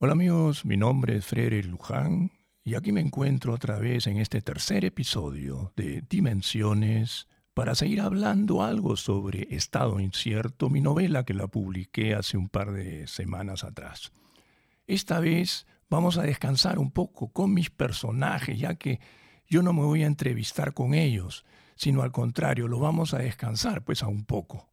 [0.00, 2.32] Hola amigos, mi nombre es Frederick Luján
[2.64, 8.64] y aquí me encuentro otra vez en este tercer episodio de Dimensiones para seguir hablando
[8.64, 14.12] algo sobre Estado Incierto, mi novela que la publiqué hace un par de semanas atrás.
[14.88, 18.98] Esta vez vamos a descansar un poco con mis personajes, ya que
[19.46, 21.44] yo no me voy a entrevistar con ellos,
[21.76, 24.72] sino al contrario, lo vamos a descansar pues a un poco,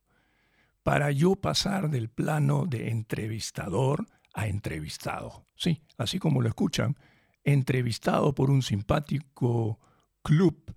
[0.82, 5.46] para yo pasar del plano de entrevistador a entrevistado.
[5.56, 6.96] Sí, así como lo escuchan,
[7.44, 9.80] entrevistado por un simpático
[10.22, 10.76] club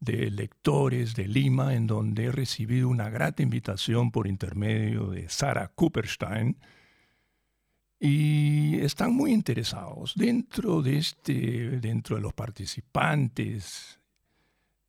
[0.00, 5.68] de lectores de Lima, en donde he recibido una grata invitación por intermedio de Sara
[5.68, 6.56] Cooperstein,
[8.00, 10.12] y están muy interesados.
[10.14, 13.98] Dentro de, este, dentro de los participantes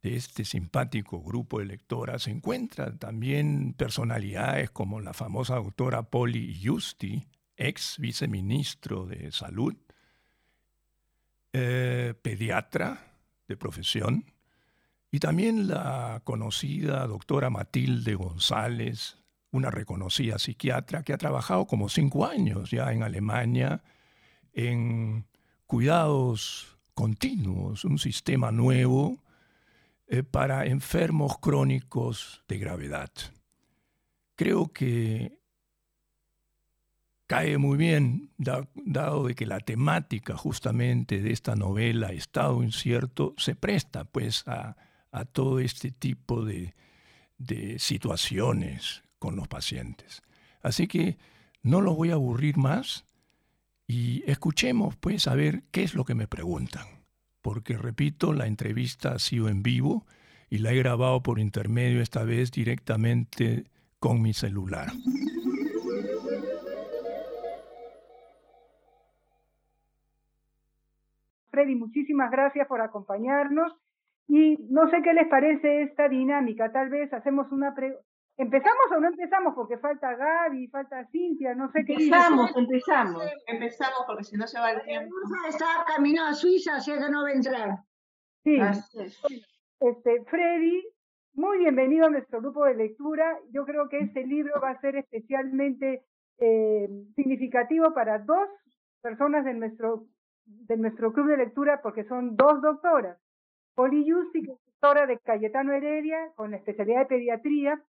[0.01, 6.59] de este simpático grupo de lectoras se encuentran también personalidades como la famosa doctora Polly
[6.63, 7.27] Justi,
[7.59, 9.75] ex viceministro de Salud,
[11.53, 14.25] eh, pediatra de profesión,
[15.11, 19.17] y también la conocida doctora Matilde González,
[19.51, 23.81] una reconocida psiquiatra que ha trabajado como cinco años ya en Alemania
[24.53, 25.25] en
[25.65, 29.23] cuidados continuos, un sistema nuevo
[30.07, 33.11] eh, para enfermos crónicos de gravedad.
[34.35, 35.38] Creo que
[37.29, 43.53] cae muy bien, dado de que la temática justamente de esta novela, Estado Incierto, se
[43.53, 44.75] presta pues a,
[45.31, 46.73] todo este tipo de,
[47.37, 50.23] de situaciones con los pacientes.
[50.63, 51.19] Así que
[51.61, 53.05] no los voy a aburrir más
[53.85, 56.87] y escuchemos pues a ver qué es lo que me preguntan.
[57.43, 60.07] Porque repito, la entrevista ha sido en vivo
[60.49, 63.65] y la he grabado por intermedio esta vez directamente
[63.99, 64.91] con mi celular.
[71.59, 73.73] Freddy, muchísimas gracias por acompañarnos.
[74.27, 76.71] Y no sé qué les parece esta dinámica.
[76.71, 78.01] Tal vez hacemos una pregunta.
[78.37, 79.53] ¿Empezamos o no empezamos?
[79.53, 81.93] Porque falta Gaby, falta Cintia, no sé qué.
[81.93, 83.23] Empezamos, empezamos.
[83.47, 85.13] Empezamos porque si no se va el tiempo.
[85.49, 87.79] Está camino a Suiza, así que no va a entrar.
[88.45, 88.57] Sí.
[89.81, 90.81] Este, Freddy,
[91.33, 93.37] muy bienvenido a nuestro grupo de lectura.
[93.51, 96.05] Yo creo que este libro va a ser especialmente
[96.37, 96.87] eh,
[97.17, 98.47] significativo para dos
[99.01, 100.05] personas de nuestro
[100.67, 103.17] de nuestro club de lectura porque son dos doctoras.
[103.75, 107.81] Poli Yusti, que es doctora de Cayetano Heredia, con la especialidad de pediatría,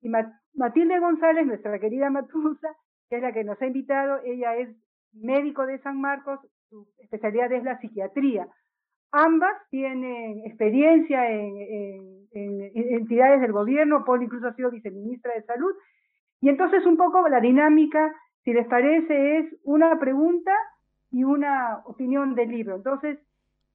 [0.00, 0.10] y
[0.54, 2.76] Matilde González, nuestra querida Matusa,
[3.08, 4.20] que es la que nos ha invitado.
[4.24, 4.68] Ella es
[5.12, 8.46] médico de San Marcos, su especialidad es la psiquiatría.
[9.10, 15.72] Ambas tienen experiencia en, entidades del gobierno, Poli incluso ha sido viceministra de Salud.
[16.40, 18.14] Y entonces un poco la dinámica,
[18.44, 20.52] si les parece, es una pregunta
[21.10, 22.76] y una opinión del libro.
[22.76, 23.18] Entonces,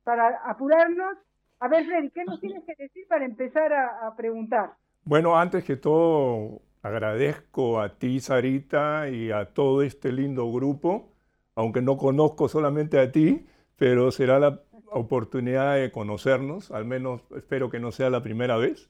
[0.03, 1.17] para apurarnos,
[1.59, 4.73] a ver, Freddy, ¿qué nos tienes que decir para empezar a, preguntar?
[5.05, 11.09] Bueno, antes que todo, agradezco a ti, Sarita, y a todo este lindo grupo,
[11.55, 13.45] aunque no conozco solamente a ti,
[13.77, 14.61] pero será la
[14.91, 18.89] oportunidad de conocernos, al menos espero que no sea la primera vez.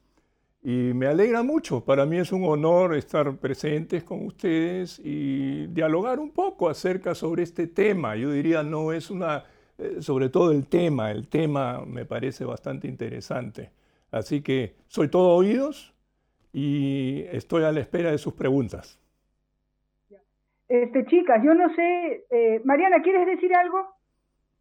[0.66, 6.20] Y me alegra mucho, para mí es un honor estar presentes con ustedes y dialogar
[6.20, 8.16] un poco acerca sobre este tema.
[8.16, 9.44] Yo diría, no es una,
[9.78, 13.72] eh, sobre todo el tema, el tema me parece bastante interesante.
[14.10, 15.94] Así que soy todo oídos
[16.54, 18.98] y estoy a la espera de sus preguntas.
[20.70, 23.98] Este, chicas, yo no sé, eh, Mariana, ¿quieres decir algo?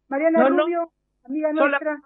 [0.09, 0.91] Mariana Rubio,
[1.23, 2.01] amiga nuestra.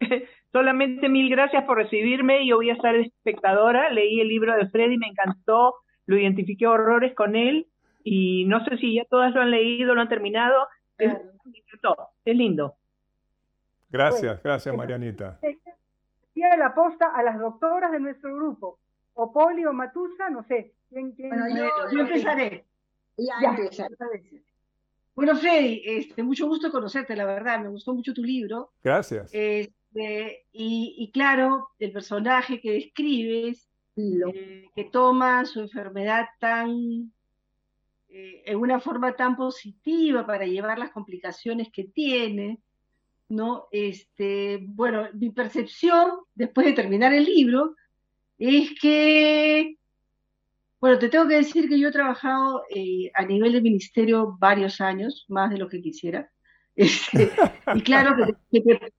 [0.54, 2.46] Solamente mil gracias por recibirme.
[2.46, 3.90] Yo voy a estar espectadora.
[3.90, 5.74] Leí el libro de Freddy, me encantó.
[6.06, 7.66] Lo identifiqué horrores con él.
[8.04, 10.68] Y no sé si ya todas lo han leído, lo han terminado.
[10.96, 11.12] Es,
[12.24, 12.76] es lindo.
[13.90, 15.40] Gracias, gracias Marianita.
[16.34, 18.78] Y la posta a las doctoras de nuestro grupo,
[19.14, 20.72] o Poli o Matusa, no sé.
[20.88, 21.46] ¿quién, bueno,
[21.92, 22.64] yo, empezaré.
[23.16, 23.56] Ya,
[25.16, 28.70] Bueno, Freddy, este, mucho gusto conocerte, la verdad, me gustó mucho tu libro.
[28.82, 29.34] Gracias.
[29.34, 29.72] Eh,
[30.52, 37.12] y, claro, el personaje que describes, eh, que toma su enfermedad tan,
[38.08, 42.58] eh, en una forma tan positiva para llevar las complicaciones que tiene,
[43.28, 43.66] ¿no?
[43.70, 47.76] Este, bueno, mi percepción, después de terminar el libro,
[48.38, 49.76] es que,
[50.80, 54.80] bueno, te tengo que decir que yo he trabajado eh, a nivel de ministerio varios
[54.80, 56.30] años, más de lo que quisiera.
[56.76, 57.30] Este,
[57.72, 58.16] y claro
[58.50, 58.92] que, que,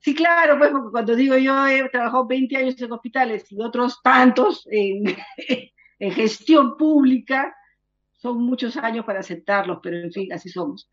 [0.00, 4.66] Sí, claro, pues cuando digo yo he trabajado 20 años en hospitales y otros tantos
[4.70, 5.04] en,
[6.14, 7.54] gestión pública,
[8.12, 10.90] son muchos años para aceptarlos, pero en fin, así somos.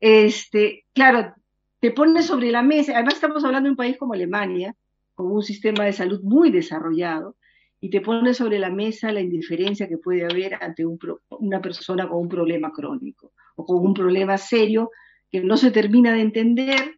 [0.00, 1.34] este, claro,
[1.80, 4.74] te pone sobre la mesa, además estamos hablando de un país como Alemania,
[5.14, 7.36] con un sistema de salud muy desarrollado,
[7.80, 12.20] y te pone sobre la mesa la indiferencia que puede haber ante una persona con
[12.20, 14.90] un problema crónico o con un problema serio
[15.30, 16.95] que no se termina de entender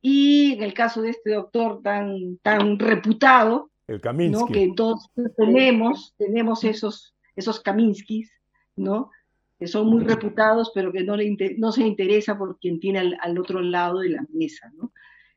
[0.00, 4.52] y en el caso de este doctor tan, tan reputado, el Kaminsky.
[4.52, 8.30] que entonces tenemos, tenemos esos, esos Kaminskis,
[8.76, 9.10] ¿no?
[9.58, 13.38] que son muy reputados, pero que no, le no se interesa por quien tiene al,
[13.38, 14.70] otro lado de la mesa.
[14.76, 14.92] ¿no?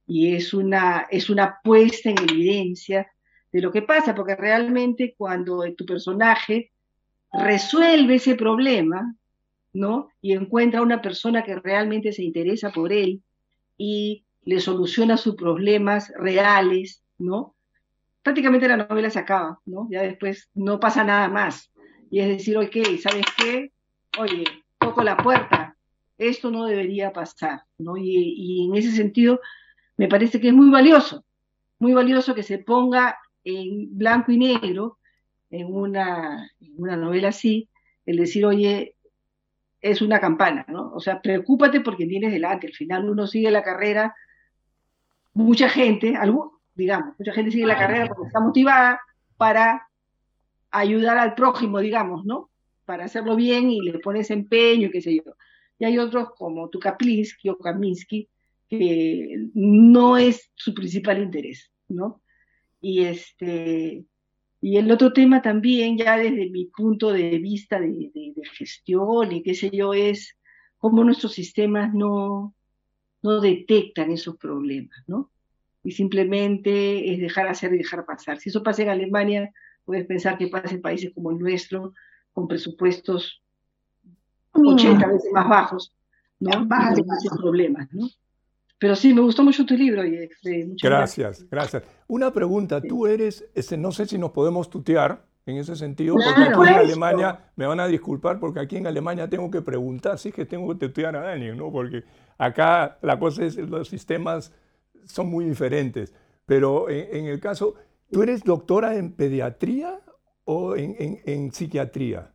[0.05, 3.11] Y es una, es una puesta en evidencia
[3.51, 6.71] de lo que pasa, porque realmente cuando tu personaje
[7.33, 9.15] resuelve ese problema,
[9.73, 10.09] ¿no?
[10.21, 13.21] Y encuentra a una persona que realmente se interesa por él
[13.77, 17.55] y le soluciona sus problemas reales, ¿no?
[18.23, 19.87] Prácticamente la novela se acaba, ¿no?
[19.89, 21.71] Ya después no pasa nada más.
[22.09, 23.71] Y es decir, ok, ¿sabes qué?
[24.19, 24.43] Oye,
[24.79, 25.75] toco la puerta,
[26.17, 27.97] esto no debería pasar, ¿no?
[27.97, 29.39] Y, y en ese sentido,
[29.97, 31.23] me parece que es muy valioso,
[31.79, 34.97] muy valioso que se ponga en blanco y negro
[35.49, 37.69] en una, una novela así,
[38.05, 38.95] el decir, oye,
[39.81, 40.91] es una campana, ¿no?
[40.93, 44.15] O sea, preocúpate porque tienes delante, al final uno sigue la carrera,
[45.33, 48.99] mucha gente, algún, digamos, mucha gente sigue la carrera porque está motivada
[49.37, 49.87] para
[50.71, 52.49] ayudar al prójimo, digamos, ¿no?
[52.85, 55.33] Para hacerlo bien y le pones empeño qué sé yo.
[55.79, 58.29] Y hay otros como tu Kaplinsky o Kaminsky,
[58.69, 62.21] que no es su principal interés, ¿no?
[62.79, 64.05] Y este,
[64.61, 68.11] y el otro tema también, ya desde mi punto de vista de,
[68.53, 70.37] gestión y qué sé yo, es
[70.77, 72.53] cómo nuestros sistemas no,
[73.23, 75.29] no detectan esos problemas, ¿no?
[75.83, 78.39] Y simplemente es dejar hacer y dejar pasar.
[78.39, 79.51] Si eso pasa en Alemania,
[79.85, 81.93] puedes pensar que pasa en países como el nuestro,
[82.33, 83.41] con presupuestos
[84.53, 85.11] 80 mm.
[85.11, 85.93] veces más bajos,
[86.39, 86.65] ¿no?
[86.65, 87.03] Bajas de
[87.37, 88.07] problemas, ¿no?
[88.81, 90.03] Pero sí, me gustó mucho tu libro.
[90.05, 95.23] Y, este, gracias, gracias, Una pregunta, tú eres, este, no sé si nos podemos tutear
[95.45, 99.29] en ese sentido, porque aquí en Alemania, me van a disculpar, porque aquí en Alemania
[99.29, 101.71] tengo que preguntar si es que tengo que tutear a alguien, ¿no?
[101.71, 102.03] Porque
[102.45, 104.51] acá la cosa es, los sistemas
[105.05, 106.13] son muy diferentes.
[106.45, 107.75] Pero en, el caso,
[108.11, 109.99] ¿tú eres doctora en pediatría
[110.45, 112.31] o en, en psiquiatría?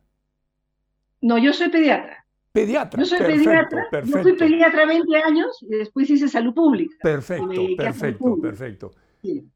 [1.21, 2.25] No, yo soy pediatra.
[2.51, 2.99] Pediatra.
[2.99, 6.95] Yo soy pediatra, yo fui pediatra 20 años y después hice salud pública.
[7.03, 8.91] Perfecto, perfecto, perfecto.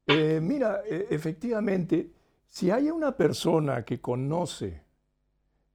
[0.06, 2.12] Eh, mira, e, efectivamente,
[2.46, 4.84] si hay una persona que conoce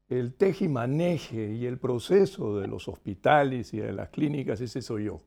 [0.08, 5.20] el tejimaneje y el proceso de los hospitales y de las clínicas, ese soy yo.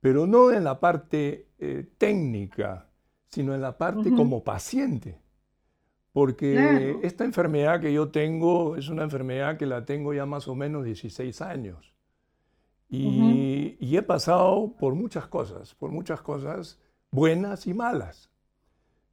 [0.00, 2.88] Pero no en la parte eh, técnica,
[3.28, 5.18] sino en la parte como paciente.
[6.12, 10.54] Porque esta enfermedad que yo tengo es una enfermedad que la tengo ya más o
[10.54, 11.94] menos 16 años.
[12.88, 16.78] Y, he pasado por muchas cosas, por muchas cosas
[17.10, 18.30] buenas y malas.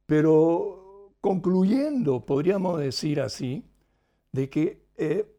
[0.06, 3.66] Pero concluyendo, podríamos decir así,
[4.34, 5.32] de que eh,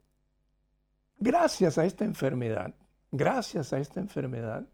[1.19, 2.73] gracias a esta enfermedad,
[3.11, 4.65] gracias a esta enfermedad,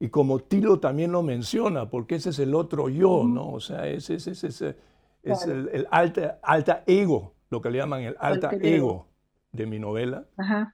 [0.00, 3.52] y como Tilo también lo menciona, porque ese es el otro yo, ¿no?
[3.52, 4.76] O sea, ese es ese
[5.22, 9.06] es el, alta, alta, ego, lo que le llaman el alta ego
[9.52, 10.26] de mi novela.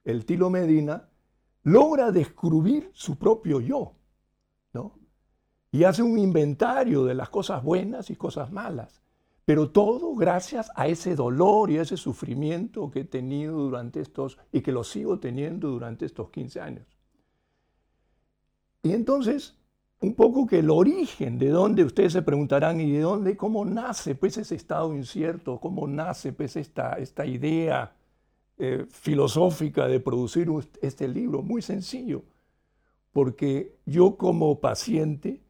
[0.03, 1.07] El Tilo Medina
[1.63, 3.93] logra descubrir su propio yo,
[4.73, 4.97] ¿no?
[5.71, 9.03] Y hace un inventario de las cosas buenas y cosas malas.
[9.47, 14.37] Pero todo gracias a ese dolor y a ese sufrimiento que he tenido durante estos,
[14.51, 16.85] y que lo sigo teniendo durante estos 15 años.
[18.83, 19.55] Y entonces
[20.01, 24.15] un poco que el origen, de dónde ustedes se preguntarán y de dónde, cómo nace
[24.15, 27.95] pues ese estado incierto, cómo nace pues esta, esta idea
[28.57, 30.49] eh, filosófica de producir
[30.81, 31.41] este libro.
[31.41, 32.23] Muy sencillo,
[33.13, 35.41] porque yo como paciente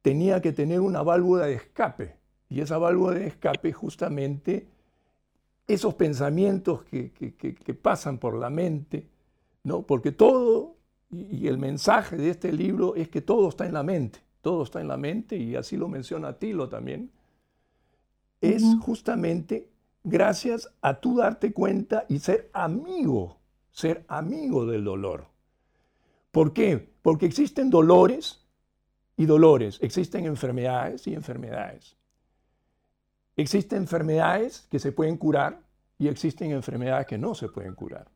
[0.00, 4.68] tenía que tener una válvula de escape y esa válvula de escape justamente
[5.66, 9.08] esos pensamientos que, que, que pasan por la mente,
[9.64, 9.82] ¿no?
[9.82, 10.76] porque todo
[11.10, 14.80] y, el mensaje de este libro es que todo está en la mente, todo está
[14.80, 17.10] en la mente y así lo menciona Tilo también.
[18.40, 19.68] Es justamente
[20.04, 23.38] gracias a tú darte cuenta y ser amigo,
[23.70, 25.26] ser amigo del dolor.
[26.30, 26.92] ¿Por qué?
[27.02, 28.44] Porque existen dolores
[29.16, 31.96] y dolores, existen enfermedades y enfermedades.
[33.36, 35.60] Existen enfermedades que se pueden curar
[35.98, 38.08] y existen enfermedades que no se pueden curar.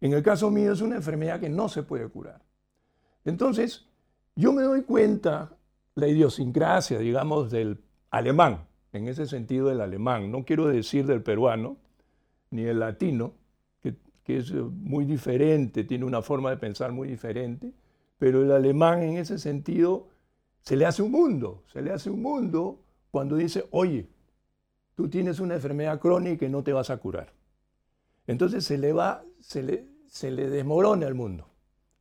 [0.00, 2.42] En el caso mío es una enfermedad que no se puede curar.
[3.24, 3.86] Entonces,
[4.34, 5.56] yo me doy cuenta
[5.94, 7.80] la idiosincrasia, digamos, del
[8.10, 11.76] alemán, en ese sentido del alemán, no quiero decir del peruano
[12.50, 13.32] ni del latino,
[13.80, 13.94] que
[14.24, 17.72] que es eh, muy diferente, tiene una forma de pensar muy diferente,
[18.18, 20.08] pero el alemán en ese sentido
[20.60, 22.80] se le hace un mundo, se le hace un mundo
[23.10, 24.08] cuando dice, oye,
[25.02, 27.32] tú tienes una enfermedad crónica y no te vas a curar.
[28.28, 31.48] Entonces se le va, se le, se le desmorona el mundo,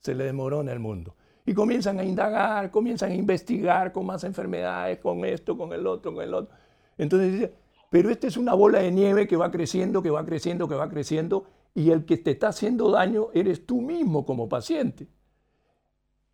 [0.01, 1.15] se le desmorona el mundo.
[1.43, 6.13] Y comienzan a indagar, comienzan a investigar con más enfermedades, con esto, con el otro,
[6.13, 6.55] con el otro.
[6.96, 7.53] Entonces dice,
[7.89, 10.88] pero esta es una bola de nieve que va creciendo, que va creciendo, que va
[10.88, 15.08] creciendo, y el que te está haciendo daño eres tú mismo como paciente.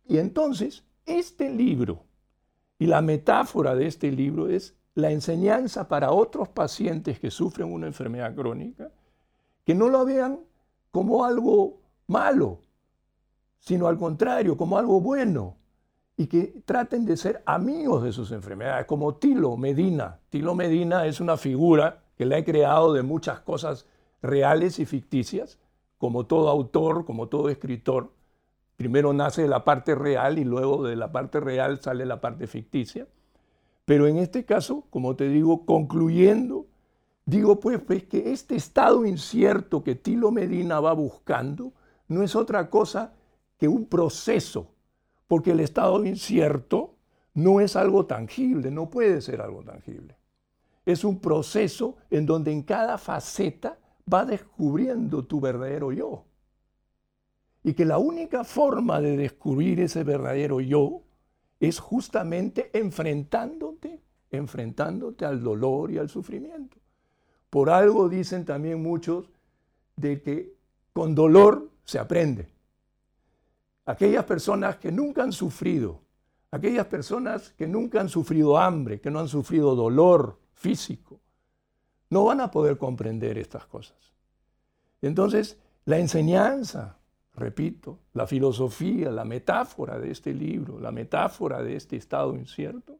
[0.06, 2.04] Y entonces, este libro
[2.78, 7.86] y la metáfora de este libro es la enseñanza para otros pacientes que sufren una
[7.86, 8.90] enfermedad crónica,
[9.64, 10.40] que no lo vean
[10.90, 12.60] como algo malo,
[13.60, 15.56] sino al contrario, como algo bueno,
[16.16, 20.18] y que traten de ser amigos de sus enfermedades, como Tilo Medina.
[20.30, 23.86] Tilo Medina es una figura que le he creado de muchas cosas
[24.20, 25.58] reales y ficticias,
[25.96, 28.10] como todo autor, como todo escritor.
[28.76, 32.46] Primero nace de la parte real y luego de la parte real sale la parte
[32.46, 33.06] ficticia.
[33.88, 36.66] Pero en este caso, como te digo, concluyendo,
[37.24, 41.72] digo pues, pues que este estado incierto que Tilo Medina va buscando
[42.06, 43.14] no es otra cosa
[43.56, 44.74] que un proceso,
[45.26, 46.96] porque el estado incierto
[47.32, 50.18] no es algo tangible, no puede ser algo tangible.
[50.84, 53.78] Es un proceso en donde en cada faceta
[54.12, 56.26] va descubriendo tu verdadero yo.
[57.64, 61.04] Y que la única forma de descubrir ese verdadero yo
[61.60, 64.00] es justamente enfrentándote,
[64.30, 66.76] enfrentándote al dolor y al sufrimiento.
[67.50, 69.30] Por algo dicen también muchos
[69.96, 70.54] de que
[70.92, 72.48] con dolor se aprende.
[73.86, 76.02] Aquellas personas que nunca han sufrido,
[76.50, 81.20] aquellas personas que nunca han sufrido hambre, que no han sufrido dolor físico,
[82.10, 83.96] no van a poder comprender estas cosas.
[85.00, 86.97] Entonces, la enseñanza
[87.38, 92.98] repito, la filosofía, la metáfora de este libro, la metáfora de este estado incierto,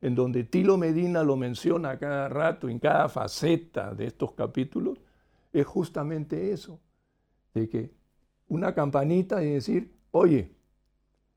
[0.00, 4.98] en donde Tilo Medina lo menciona a cada rato, en cada faceta de estos capítulos,
[5.52, 6.80] es justamente eso,
[7.54, 7.90] de que
[8.48, 10.54] una campanita y decir, oye,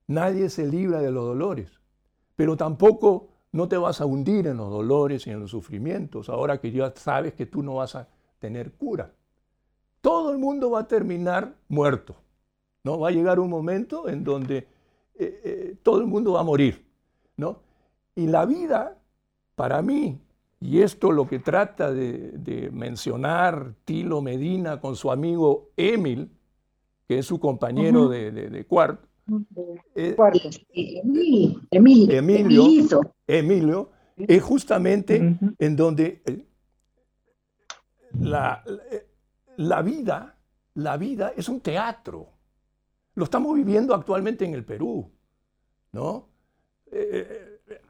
[0.08, 1.80] nadie se libra de los dolores,
[2.36, 6.60] pero tampoco no te vas a hundir en los dolores y en los sufrimientos, ahora
[6.60, 8.08] que ya sabes que tú no vas a
[8.40, 9.14] tener cura.
[10.02, 12.16] Todo el mundo va a terminar muerto.
[12.88, 12.98] ¿No?
[12.98, 14.66] Va a llegar un momento en donde eh,
[15.44, 16.86] eh, todo el mundo va a morir,
[17.36, 17.60] ¿no?
[18.16, 18.98] Y la vida,
[19.56, 20.18] para mí,
[20.62, 26.30] y esto lo que trata de, mencionar Tilo Medina con su amigo Emil,
[27.10, 29.06] que es su compañero de, cuarto,
[29.94, 30.16] eh,
[32.18, 36.22] Emilio, Emilio, es justamente en donde
[38.18, 38.64] la,
[39.58, 40.38] la vida,
[40.76, 42.37] la vida es un teatro.
[43.18, 45.12] Lo estamos viviendo actualmente en el Perú,
[45.92, 46.30] ¿no?
[46.92, 47.82] Eh, eh,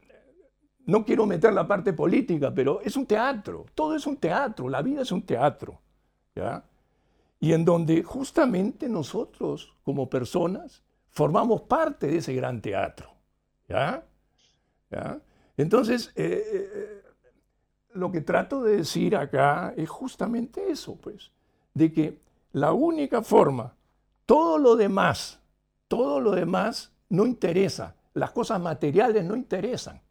[0.86, 4.80] no quiero meter la parte política, pero es un teatro, todo es un teatro, la
[4.80, 5.82] vida es un teatro,
[6.34, 6.64] ¿ya?
[7.40, 13.10] Y en donde justamente nosotros, como personas, formamos parte de ese gran teatro,
[13.68, 14.02] ¿ya?
[15.58, 17.02] Entonces, eh,
[17.92, 21.32] lo que trato de decir acá es justamente eso, pues,
[21.74, 22.18] de que
[22.52, 23.74] la única forma
[24.28, 25.40] todo lo demás,
[25.88, 27.96] todo lo demás no interesa.
[28.12, 30.02] Las cosas materiales no interesan.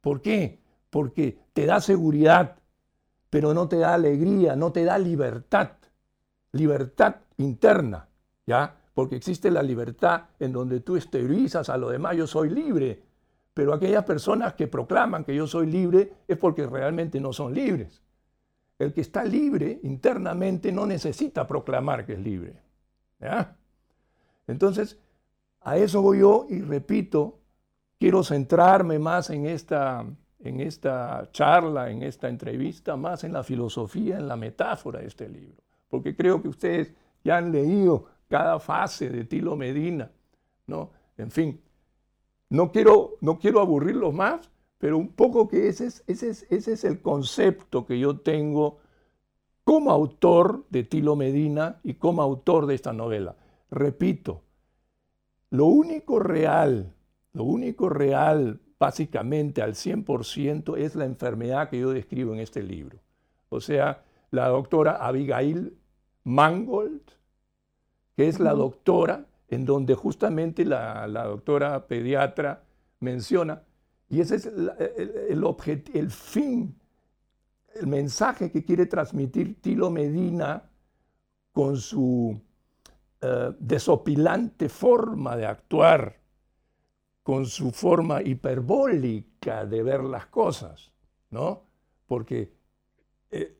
[0.00, 0.60] ¿Por qué?
[0.90, 2.54] Porque te da seguridad,
[3.28, 5.72] pero no te da alegría, no te da libertad.
[6.52, 8.06] Libertad interna,
[8.46, 8.76] ¿ya?
[8.94, 13.02] Porque existe la libertad en donde tú exteriorizas a lo demás, yo soy libre.
[13.52, 18.00] Pero aquellas personas que proclaman que yo soy libre es porque realmente no son libres.
[18.78, 22.65] El que está libre internamente no necesita proclamar que es libre.
[24.46, 24.98] Entonces,
[25.60, 27.40] a eso voy yo y repito,
[27.98, 30.04] quiero centrarme más en esta,
[30.40, 35.28] en esta charla, en esta entrevista, más en la filosofía, en la metáfora de este
[35.28, 36.92] libro, porque creo que ustedes
[37.24, 40.10] ya han leído cada fase de Tilo Medina,
[40.66, 40.90] ¿no?
[41.16, 41.60] En fin,
[42.50, 46.72] no quiero, no quiero aburrirlos más, pero un poco que ese es, ese, es, ese
[46.72, 48.78] es el concepto que yo tengo
[49.66, 53.34] como autor de Tilo Medina y como autor de esta novela.
[53.68, 54.42] Repito,
[55.50, 56.94] lo único real,
[57.32, 63.00] lo único real básicamente al 100% es la enfermedad que yo describo en este libro.
[63.48, 65.76] O sea, la doctora Abigail
[66.22, 67.02] Mangold,
[68.14, 72.62] que es la doctora en donde justamente la, doctora pediatra
[73.00, 73.64] menciona,
[74.08, 75.44] y ese es el, el,
[75.92, 76.76] el fin
[77.80, 80.70] el mensaje que quiere transmitir Tilo Medina
[81.52, 82.40] con su
[83.20, 86.16] eh, desopilante forma de actuar,
[87.22, 90.92] con su forma hiperbólica de ver las cosas,
[91.30, 91.62] ¿no?
[92.06, 92.52] Porque
[93.30, 93.56] eh,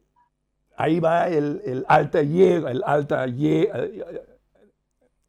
[0.77, 3.69] ahí va el, alta y el alta y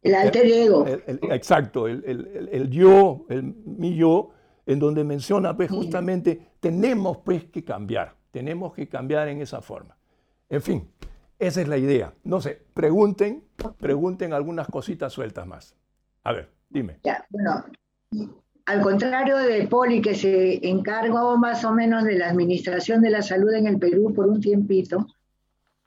[0.02, 0.86] el alter ego.
[0.86, 4.30] exacto, el, yo, el mi yo,
[4.66, 9.96] en donde menciona pues justamente, tenemos pues que cambiar, tenemos que cambiar en esa forma.
[10.48, 10.88] En fin,
[11.40, 12.14] esa es la idea.
[12.22, 13.42] No sé, pregunten,
[13.80, 15.74] pregunten algunas cositas sueltas más.
[16.22, 17.00] A ver, dime.
[17.02, 17.64] Ya, bueno,
[18.66, 23.22] al contrario de Poli, que se encargó más o menos de la administración de la
[23.22, 25.04] salud en el Perú por un tiempito,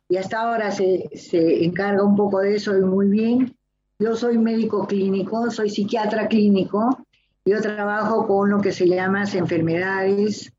[0.10, 3.56] y hasta ahora se, se encarga un poco de eso y muy bien,
[3.98, 7.06] yo soy médico clínico, soy psiquiatra clínico.
[7.46, 10.52] Yo trabajo con lo que se llama enfermedades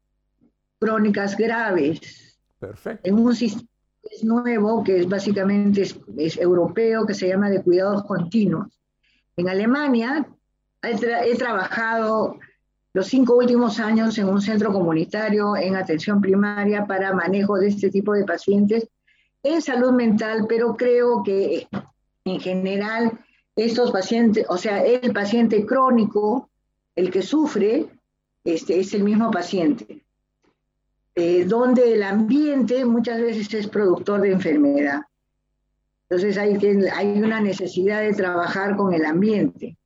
[0.83, 2.01] crónicas graves.
[2.59, 3.09] Perfecto.
[3.09, 3.69] En un sistema
[4.23, 8.67] nuevo que es básicamente es, europeo, que se llama de cuidados continuos.
[9.37, 10.27] En Alemania
[10.83, 12.37] he, trabajado
[12.93, 17.91] los cinco últimos años en un centro comunitario en atención primaria para manejo de este
[17.91, 18.89] tipo de pacientes
[19.45, 21.69] en salud mental, pero creo que
[22.25, 23.21] en general
[23.57, 26.51] estos pacientes, o sea, el paciente crónico,
[26.97, 27.89] el que sufre,
[28.45, 30.05] este, es el mismo paciente,
[31.15, 35.03] eh, donde el ambiente muchas veces es productor de enfermedad.
[36.09, 36.59] Entonces hay,
[36.95, 39.77] hay una necesidad de trabajar con el ambiente.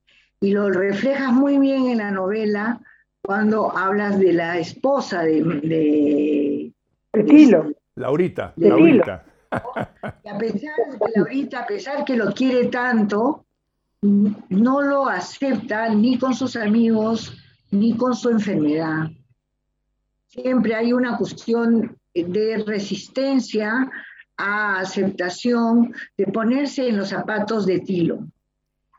[0.40, 2.80] Y lo reflejas muy bien en la novela
[3.22, 5.42] cuando hablas de la esposa de...
[5.42, 6.72] de,
[7.96, 9.24] Laurita, Laurita.
[9.50, 13.46] a pesar de Laurita, a pesar que lo quiere tanto,
[14.02, 17.36] no lo acepta ni con sus amigos
[17.70, 19.10] ni con su enfermedad.
[20.40, 23.90] Siempre hay una cuestión de resistencia
[24.36, 28.18] a aceptación, de ponerse en los zapatos de Tilo.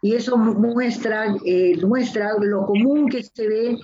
[0.02, 3.78] Y eso muestra, eh, muestra lo común que se ve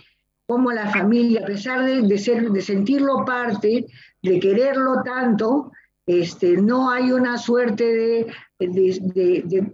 [0.47, 3.85] como la familia, a pesar de, ser, de sentirlo parte,
[4.21, 5.71] de quererlo tanto,
[6.05, 8.27] este, no hay una suerte de,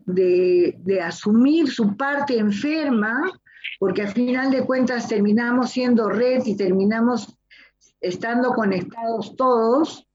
[0.06, 3.32] de, asumir su parte enferma,
[3.80, 7.39] porque al final de cuentas terminamos siendo red y terminamos
[8.02, 10.08] estando conectados todos,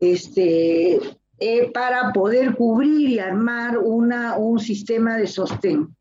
[0.00, 1.00] este,
[1.38, 5.94] eh, para poder cubrir y armar una, un sistema de sostén.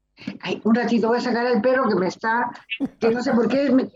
[0.64, 2.52] un ratito voy a sacar al perro que me está,
[3.00, 3.70] que no sé por qué.
[3.70, 3.90] Me...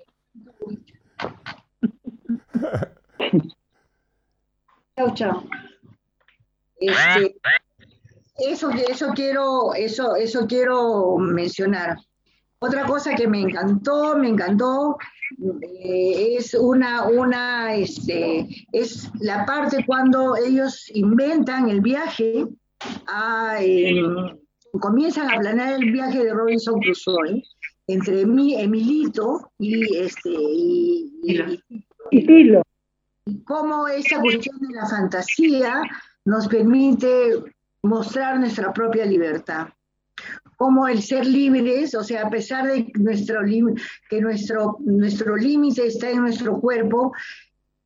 [4.97, 5.43] Chao, chao.
[6.77, 7.35] Este,
[8.37, 11.97] eso, eso, quiero, eso, eso quiero mencionar.
[12.61, 14.97] Otra cosa que me encantó, me encantó,
[15.81, 22.45] eh, es una, una, este, es la parte cuando ellos inventan el viaje,
[23.07, 23.59] a,
[24.79, 27.43] comienzan a planear el viaje de Robinson Crusoe
[27.87, 31.63] entre mi, Emilito y este y, y,
[32.11, 35.81] y, cómo esa cuestión de la fantasía
[36.25, 37.31] nos permite
[37.81, 39.69] mostrar nuestra propia libertad.
[40.59, 43.39] Como el ser libres, o sea, a pesar de nuestro,
[44.09, 47.13] que nuestro, nuestro límite está en nuestro cuerpo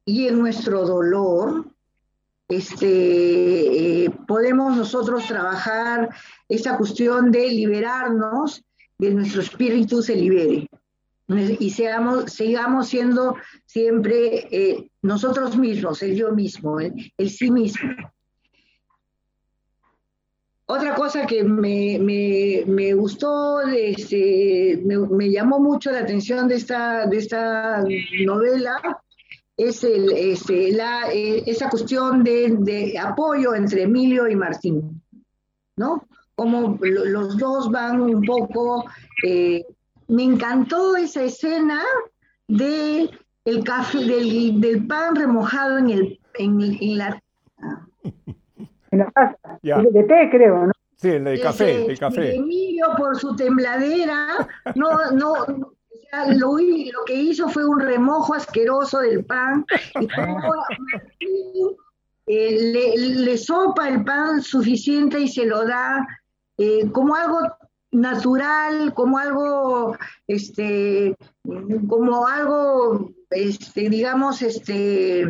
[0.05, 1.67] y en nuestro dolor,
[2.49, 6.09] este, eh, podemos nosotros trabajar
[6.49, 8.63] esa cuestión de liberarnos,
[8.97, 10.67] de nuestro espíritu se libere
[11.59, 17.89] y seamos, sigamos siendo siempre eh, nosotros mismos, el yo mismo, el, el sí mismo.
[20.65, 27.17] Otra cosa que me, me, gustó, este, me, llamó mucho la atención de esta, de
[27.17, 27.83] esta
[28.25, 28.81] novela
[29.57, 35.01] es el, este, la, eh, esa cuestión de, apoyo entre Emilio y Martín,
[35.75, 36.07] ¿no?
[36.35, 38.85] Como los dos van un poco...
[39.25, 39.65] Eh,
[40.07, 41.81] me encantó esa escena
[42.47, 43.09] de
[43.45, 47.22] el café, del, del pan remojado en, el, en, en la
[48.93, 49.37] en la casa.
[49.61, 50.71] De té, creo, ¿no?
[50.95, 52.35] Sí, el de café, el café.
[52.35, 55.75] Emilio, por su tembladera, no, no, o
[56.09, 59.65] sea, lo, lo, que hizo fue un remojo asqueroso del pan.
[61.19, 61.27] Y
[62.27, 66.07] eh, le, le, sopa el pan suficiente y se lo da
[66.57, 67.39] eh, como algo
[67.91, 71.15] natural, como algo, este,
[71.87, 75.25] como algo, este, digamos, este,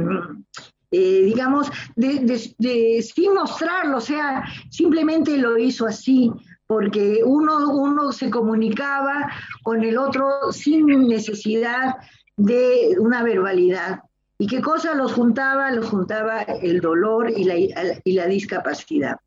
[0.94, 6.32] eh, digamos, de, sin mostrarlo, o sea, simplemente lo hizo así,
[6.68, 9.28] porque uno, uno se comunicaba
[9.64, 11.96] con el otro sin necesidad
[12.38, 14.02] de una verbalidad.
[14.38, 15.72] ¿Y qué cosa los juntaba?
[15.72, 17.56] Los juntaba el dolor y la,
[18.04, 19.18] y la discapacidad.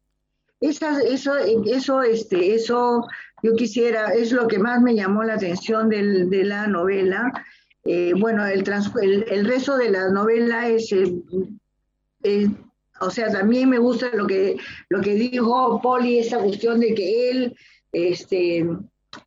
[0.61, 3.07] esa, eso, eso, este, eso,
[3.42, 7.33] yo quisiera, es lo que más me llamó la atención del, de la novela.
[7.87, 8.64] Eh, bueno, el,
[9.03, 12.49] el, el, resto de la novela es, eh,
[13.01, 14.57] o sea, también me gusta lo que,
[14.88, 17.57] lo que dijo Poli, esa cuestión de que él,
[17.92, 18.66] este,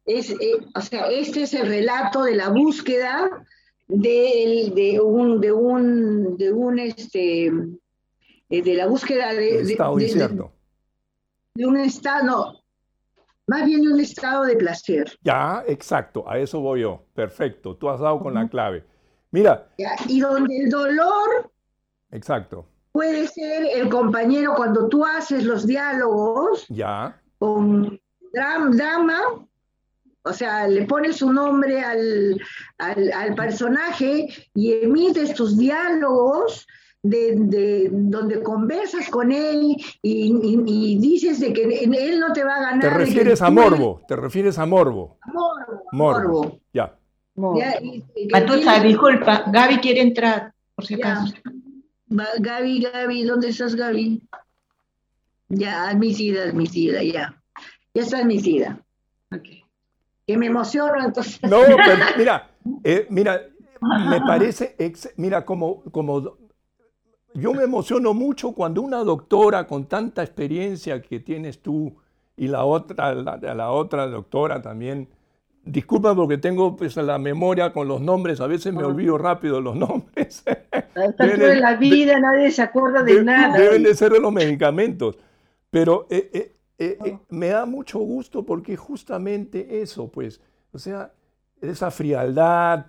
[0.05, 0.35] es,
[0.75, 3.45] o sea, este es el relato de la búsqueda
[3.87, 7.51] de, de un, de un, de un, este,
[8.49, 9.77] de la búsqueda de, de,
[11.55, 12.61] de un estado,
[13.49, 15.17] más bien un estado de placer.
[15.23, 17.03] Ya, exacto, a eso voy yo.
[17.15, 18.85] Perfecto, tú has dado con la clave.
[19.31, 19.67] Mira.
[20.07, 21.51] y donde el dolor.
[22.11, 22.67] Exacto.
[22.91, 26.67] Puede ser el compañero cuando tú haces los diálogos.
[26.69, 27.19] Ya.
[27.39, 27.99] Con
[28.31, 29.19] drama,
[30.21, 32.39] o sea, le pones un nombre al,
[32.77, 36.67] al, al personaje y emites tus diálogos
[37.01, 42.81] de, donde conversas con él y, dices de que él no te va a ganar.
[42.81, 45.17] Te refieres a morbo, te refieres a morbo.
[45.33, 45.83] Morbo.
[45.91, 46.59] Morbo.
[46.73, 46.95] Ya.
[47.55, 47.79] Ya,
[48.81, 51.33] disculpa, Gaby quiere entrar, por si acaso.
[52.39, 54.21] Gaby, Gaby, ¿dónde estás, Gaby?
[55.47, 57.41] Ya, admitida, admitida, ya.
[57.93, 58.83] Ya está admitida.
[59.33, 59.63] Okay.
[60.27, 61.39] Que me emociono, entonces.
[61.43, 62.49] No, pero mira,
[62.83, 63.47] eh, mira,
[63.81, 64.75] me parece,
[65.17, 66.37] mira, como, como
[67.33, 71.95] yo me emociono mucho cuando una doctora con tanta experiencia que tienes tú
[72.35, 75.09] y la otra, la, otra doctora también,
[75.63, 78.87] disculpa porque tengo pues, la memoria con los nombres, a veces me ah.
[78.87, 80.43] olvido rápido los nombres.
[80.45, 83.57] de la vida nadie se acuerda de, nada.
[83.57, 85.17] Deben de ser de los medicamentos.
[85.69, 87.19] Pero eh, eh, eh, ah.
[87.29, 91.11] me da mucho gusto porque justamente eso, pues, o sea,
[91.61, 92.87] esa frialdad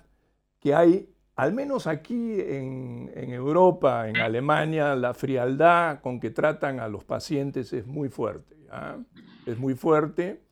[0.60, 1.08] que hay
[1.40, 7.72] al menos aquí en, Europa, en Alemania, la frialdad con que tratan a los pacientes
[7.72, 8.56] es muy fuerte.
[9.46, 10.42] Es muy fuerte.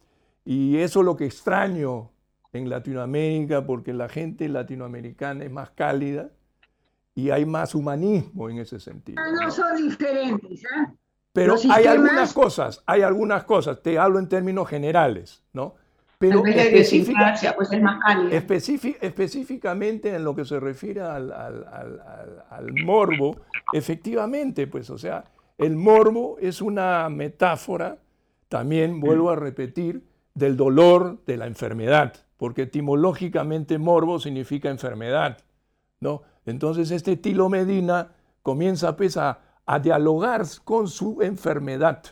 [0.47, 2.11] Y eso es lo que extraño
[2.55, 6.31] en Latinoamérica, porque la gente latinoamericana es más cálida
[7.15, 9.21] y hay más humanismo en ese sentido.
[9.23, 10.65] Ah, no, son diferentes.
[10.65, 10.87] ¿eh?
[11.35, 15.75] Pero hay algunas cosas, hay algunas cosas, te hablo en términos generales, ¿no?
[16.19, 18.01] Pero específica, pues es más
[19.01, 23.37] específicamente en lo que se refiere al, al, al, morbo,
[23.73, 25.25] efectivamente, pues, o sea,
[25.57, 27.99] el morbo es una metáfora,
[28.49, 30.03] también vuelvo a repetir,
[30.35, 35.39] del dolor de la enfermedad, porque etimológicamente morbo significa enfermedad,
[36.01, 36.23] ¿no?
[36.47, 42.03] Entonces este Tilo Medina comienza pues a, a dialogar con su enfermedad,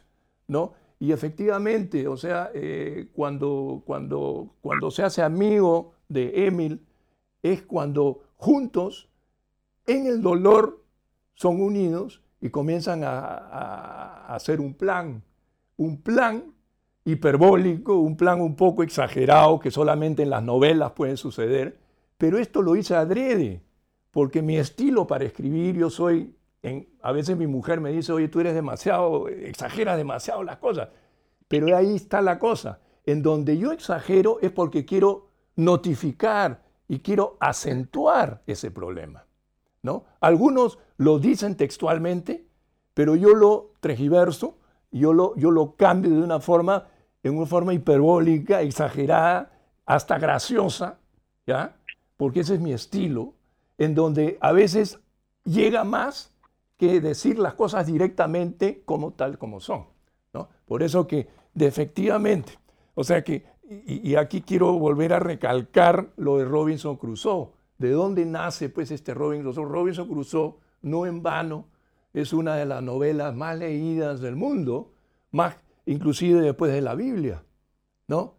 [0.48, 0.74] ¿no?
[0.98, 6.86] Y efectivamente, o sea, eh, cuando, cuando, cuando se hace amigo de Emil,
[7.42, 9.08] es cuando juntos,
[9.86, 10.82] en el dolor,
[11.34, 15.22] son unidos y comienzan a, hacer un plan,
[15.76, 16.44] un plan
[17.04, 21.78] hiperbólico, un plan un poco exagerado que solamente en las novelas puede suceder,
[22.18, 23.62] pero esto lo hice adrede,
[24.10, 26.35] porque mi estilo para escribir, yo soy
[27.02, 30.88] a veces mi mujer me dice, oye, tú eres demasiado, exageras demasiado las cosas.
[31.48, 32.80] Pero ahí está la cosa.
[33.04, 39.26] En donde yo exagero es porque quiero notificar y quiero acentuar ese problema.
[39.82, 40.04] ¿no?
[40.20, 42.46] Algunos lo dicen textualmente,
[42.94, 44.58] pero yo lo tregiverso,
[44.90, 46.88] yo lo, yo lo cambio de una forma,
[47.22, 49.52] en una forma hiperbólica, exagerada,
[49.84, 50.98] hasta graciosa,
[51.46, 51.76] ¿ya?
[52.16, 53.34] Porque ese es mi estilo,
[53.78, 54.98] en donde a veces
[55.44, 56.32] llega más
[56.76, 59.86] que decir las cosas directamente como tal como son.
[60.32, 60.48] ¿no?
[60.66, 62.58] Por eso que efectivamente,
[62.94, 67.50] o sea que, y, aquí quiero volver a recalcar lo de Robinson Crusoe.
[67.78, 69.64] ¿De dónde nace pues este Robinson Crusoe?
[69.64, 71.66] Robinson Crusoe, no en vano,
[72.14, 74.92] es una de las novelas más leídas del mundo,
[75.32, 77.42] más inclusive después de la Biblia,
[78.08, 78.34] ¿no?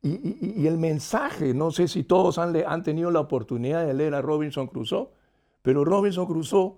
[0.00, 4.68] Y, el mensaje, no sé si todos han, tenido la oportunidad de leer a Robinson
[4.68, 5.08] Crusoe,
[5.60, 6.76] pero Robinson Crusoe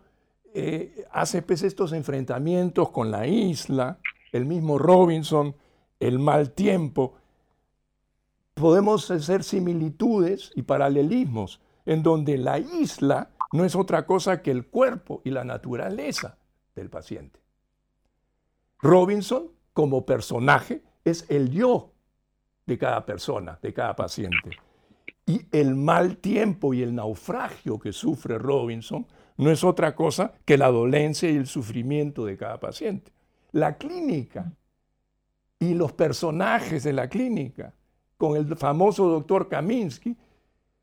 [0.55, 3.99] eh, hace pues, estos enfrentamientos con la isla,
[4.33, 5.55] el mismo Robinson,
[5.99, 7.15] el mal tiempo.
[8.55, 14.67] Podemos hacer similitudes y paralelismos en donde la isla no es otra cosa que el
[14.67, 16.39] cuerpo y la naturaleza
[16.75, 17.41] del paciente.
[18.79, 21.93] Robinson, como personaje, es el yo
[22.67, 24.51] de cada persona, de cada paciente.
[25.27, 29.07] Y el mal tiempo y el naufragio que sufre Robinson
[29.41, 33.11] no es otra cosa que la dolencia y el sufrimiento de cada paciente.
[33.53, 34.53] La clínica
[35.59, 37.73] y los personajes de la clínica,
[38.17, 40.17] con el famoso doctor Kaminsky,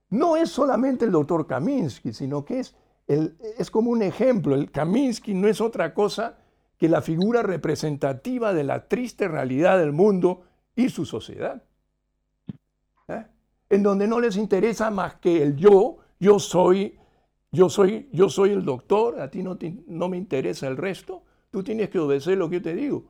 [0.10, 2.76] no es solamente el doctor Kaminsky, sino que es,
[3.08, 4.56] es como un ejemplo.
[4.56, 6.38] El Kaminsky no es otra cosa
[6.78, 10.44] que la figura representativa de la triste realidad del mundo
[10.76, 11.64] y su sociedad.
[13.08, 13.26] ¿Eh?
[13.70, 16.98] En donde no les interesa más que el yo, yo soy,
[17.58, 21.64] yo soy, yo soy el doctor, a ti no, no me interesa el resto, tú
[21.64, 23.06] tienes que obedecer lo que yo te digo.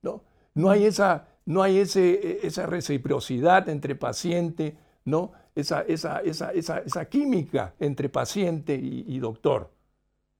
[0.00, 0.22] No,
[0.54, 5.32] no hay esa, no hay ese, esa reciprocidad entre paciente, ¿no?
[5.54, 9.70] Esa, esa, esa, esa química entre paciente y, doctor.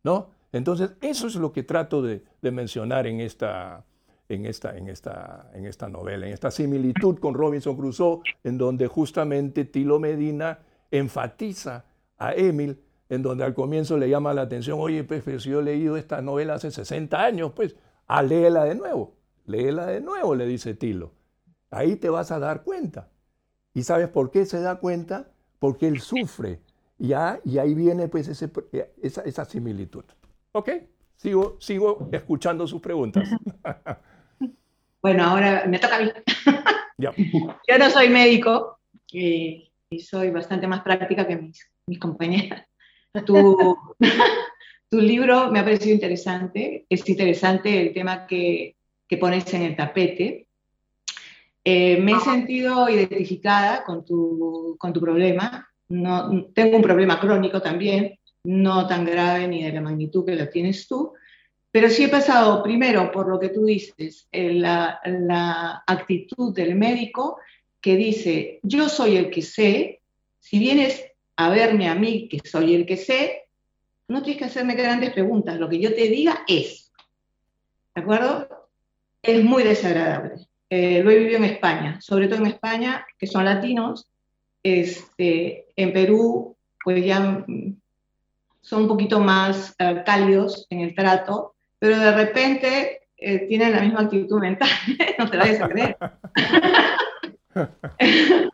[0.05, 0.29] ¿no?
[0.53, 3.85] Entonces, eso es lo que trato de, mencionar en esta,
[4.31, 8.87] en, esta, en, esta, en esta novela, en esta similitud con Robinson Crusoe, en donde
[8.87, 11.85] justamente Tilo Medina enfatiza
[12.17, 12.79] a Emil,
[13.11, 16.23] en donde al comienzo le llama la atención, oye, pues, si yo he leído esta
[16.23, 19.21] novela hace 60 años, pues, ah, léela de nuevo
[19.51, 21.13] léela de nuevo, le dice Tilo.
[21.71, 23.11] Ahí te vas a dar cuenta.
[23.75, 25.31] ¿Y sabes por qué se da cuenta?
[25.59, 26.61] Porque él sufre.
[26.99, 28.51] Ya, y ahí viene pues ese,
[29.03, 30.05] esa, similitud.
[30.53, 30.71] ¿Ok?
[31.17, 33.29] Sigo, sigo escuchando sus preguntas.
[35.03, 36.13] Bueno, ahora me toca a mí.
[36.99, 38.79] Yo no soy médico
[39.11, 42.67] y soy bastante más práctica que mis, mis compañeras.
[43.13, 43.77] Tu,
[44.89, 46.87] tu libro me ha parecido interesante.
[46.89, 48.77] Es interesante el tema que,
[49.09, 50.47] que pones en el tapete.
[51.65, 55.69] Eh, me he sentido identificada con tu, con tu problema.
[55.89, 60.49] No, tengo un problema crónico también, no tan grave ni de la magnitud que lo
[60.49, 61.15] tienes tú,
[61.73, 67.39] pero sí he pasado primero por lo que tú dices, la, la actitud del médico
[67.81, 70.01] que dice, yo soy el que sé,
[70.39, 71.10] si vienes
[71.41, 73.49] a verme a mí, que soy el que sé,
[74.09, 76.93] no tienes que hacerme grandes preguntas, lo que yo te diga es.
[77.95, 78.49] ¿De acuerdo?
[79.23, 80.47] es muy desagradable.
[80.69, 84.07] Eh, lo he vivido en España, sobre todo en España, que son latinos.
[84.63, 87.45] Este, en Perú, pues ya
[88.61, 93.81] son un poquito más eh, cálidos en el trato, pero de repente eh, tienen la
[93.81, 94.69] misma actitud mental,
[95.19, 95.97] no te vayas a creer.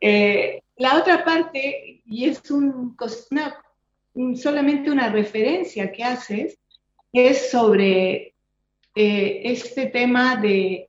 [0.76, 2.96] la otra parte, y es un,
[4.34, 6.58] solamente una referencia que haces,
[7.12, 8.34] es sobre
[8.94, 10.88] eh, este tema de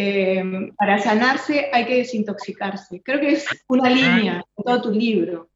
[0.00, 3.02] eh, para sanarse hay que desintoxicarse.
[3.02, 5.48] Creo que es una línea de todo tu libro.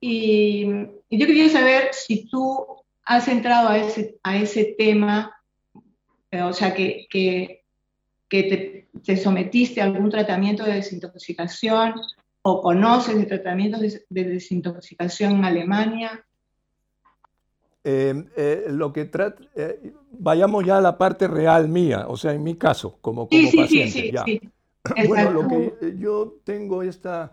[0.00, 0.64] Y,
[1.10, 2.66] yo quería saber si tú
[3.04, 5.34] has entrado a ese, a ese tema,
[6.30, 7.64] eh, o sea, que, que,
[8.28, 11.94] que te, sometiste a algún tratamiento de desintoxicación
[12.42, 16.24] o conoces de tratamientos de, de desintoxicación en Alemania
[17.90, 22.34] eh, eh, lo que trata, eh, vayamos ya a la parte real mía, o sea,
[22.34, 24.12] en mi caso, como, como paciente.
[24.12, 24.24] ya.
[25.06, 27.32] Bueno, lo que yo tengo esta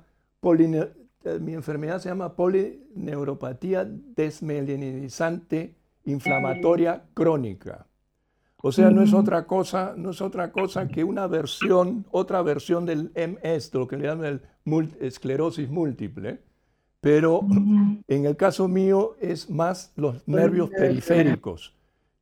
[1.39, 7.87] mi enfermedad se llama polineuropatía desmelinizante inflamatoria crónica.
[8.67, 12.83] O sea, no es otra cosa, no es otra cosa que una versión, otra versión
[12.87, 16.39] del MS, lo que le llaman el esclerosis múltiple,
[16.99, 17.41] pero
[18.07, 21.75] en el caso mío es más los nervios periféricos,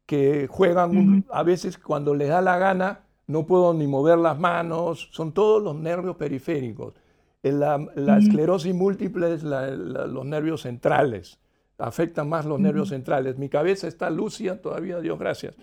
[0.05, 5.07] que juegan a veces cuando les da la gana, no puedo ni mover las manos,
[5.13, 6.93] son todos los nervios periféricos.
[7.41, 7.79] La,
[8.19, 11.39] esclerosis múltiple es los nervios centrales,
[11.77, 13.37] afectan más los nervios centrales.
[13.37, 15.55] Mi cabeza está lúcida todavía, Dios gracias.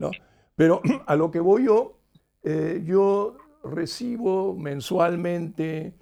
[0.00, 0.10] ¿No?
[0.56, 1.98] Pero a lo que voy yo,
[2.42, 5.94] eh, yo recibo mensualmente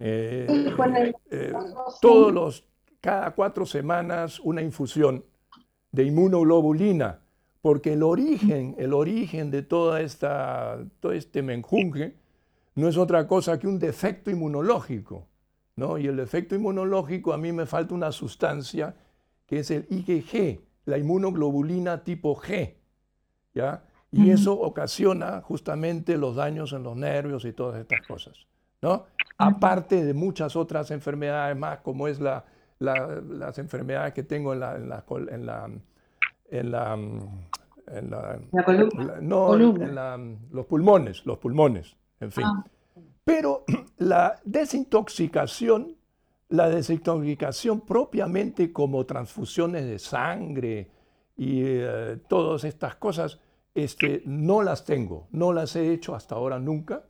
[0.00, 0.74] eh,
[1.30, 1.52] eh,
[2.00, 2.64] todos los,
[3.00, 5.24] cada cuatro semanas una infusión
[5.92, 7.20] de inmunoglobulina,
[7.60, 12.16] porque el origen, el origen de toda esta, todo este menjunje
[12.74, 15.28] no es otra cosa que un defecto inmunológico.
[15.76, 15.98] ¿no?
[15.98, 18.96] Y el defecto inmunológico, a mí me falta una sustancia
[19.46, 22.74] que es el IgG, la inmunoglobulina tipo G.
[23.54, 23.82] ¿ya?
[24.10, 28.46] Y eso ocasiona justamente los daños en los nervios y todas estas cosas.
[28.82, 29.06] ¿no?
[29.38, 32.44] aparte de muchas otras enfermedades más, como es la,
[32.78, 35.70] las enfermedades que tengo en la, en la, en la,
[36.46, 36.98] en la,
[37.88, 39.14] en la, columna.
[39.20, 42.44] no, en los pulmones, los pulmones, en fin.
[42.46, 42.64] Ah.
[43.24, 43.64] Pero
[43.98, 45.96] la desintoxicación,
[46.50, 50.90] la desintoxicación propiamente como transfusiones de sangre
[51.36, 53.38] y eh, todas estas cosas,
[53.74, 57.04] este, no las tengo, no las he hecho hasta ahora nunca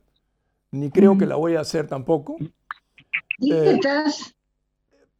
[0.73, 2.35] ni creo que la voy a hacer tampoco.
[3.39, 3.79] Eh,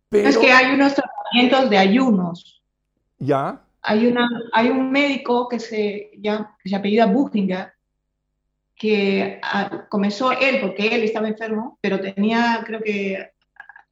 [0.09, 2.63] pero, es que hay unos tratamientos de ayunos.
[3.19, 3.61] ¿Ya?
[3.83, 7.71] Hay, una, hay un médico que se, ya, que se apellida Buchinger,
[8.75, 13.31] que ah, comenzó él, porque él estaba enfermo, pero tenía, creo que,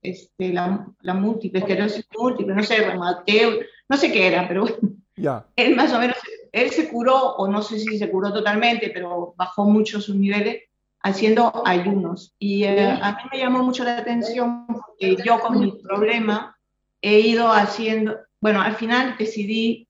[0.02, 4.96] este, la, la múltiple, esclerosis múltiple, no sé, remateo, no sé qué era, pero bueno.
[5.22, 5.46] Ya.
[5.56, 6.18] Él más o menos
[6.52, 10.64] él se curó, o no sé si se curó totalmente, pero bajó mucho sus niveles
[11.02, 12.36] haciendo ayunos.
[12.40, 16.58] Y eh, a mí me llamó mucho la atención porque yo con mi problema
[17.02, 19.88] he ido haciendo, bueno, al final decidí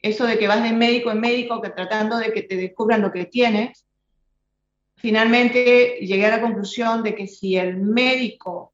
[0.00, 3.12] eso de que vas de médico en médico, que tratando de que te descubran lo
[3.12, 3.84] que tienes.
[4.96, 8.72] Finalmente llegué a la conclusión de que si el médico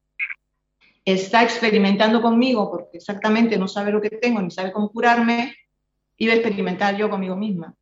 [1.05, 5.55] está experimentando conmigo, porque exactamente no sabe lo que tengo ni sabe cómo curarme,
[6.19, 7.75] iba a experimentar yo conmigo misma.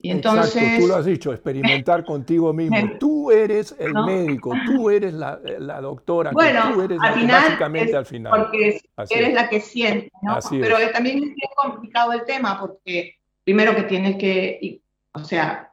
[0.00, 2.76] Y entonces, Exacto, tú lo has dicho, experimentar contigo mismo.
[3.00, 7.96] Tú eres el médico, tú eres la, la doctora, bueno, tú eres al final básicamente
[7.96, 8.32] al final.
[8.32, 10.38] Porque eres la que siente, ¿no?
[10.50, 14.80] Pero también es complicado el tema porque primero que tienes que,
[15.12, 15.72] o sea,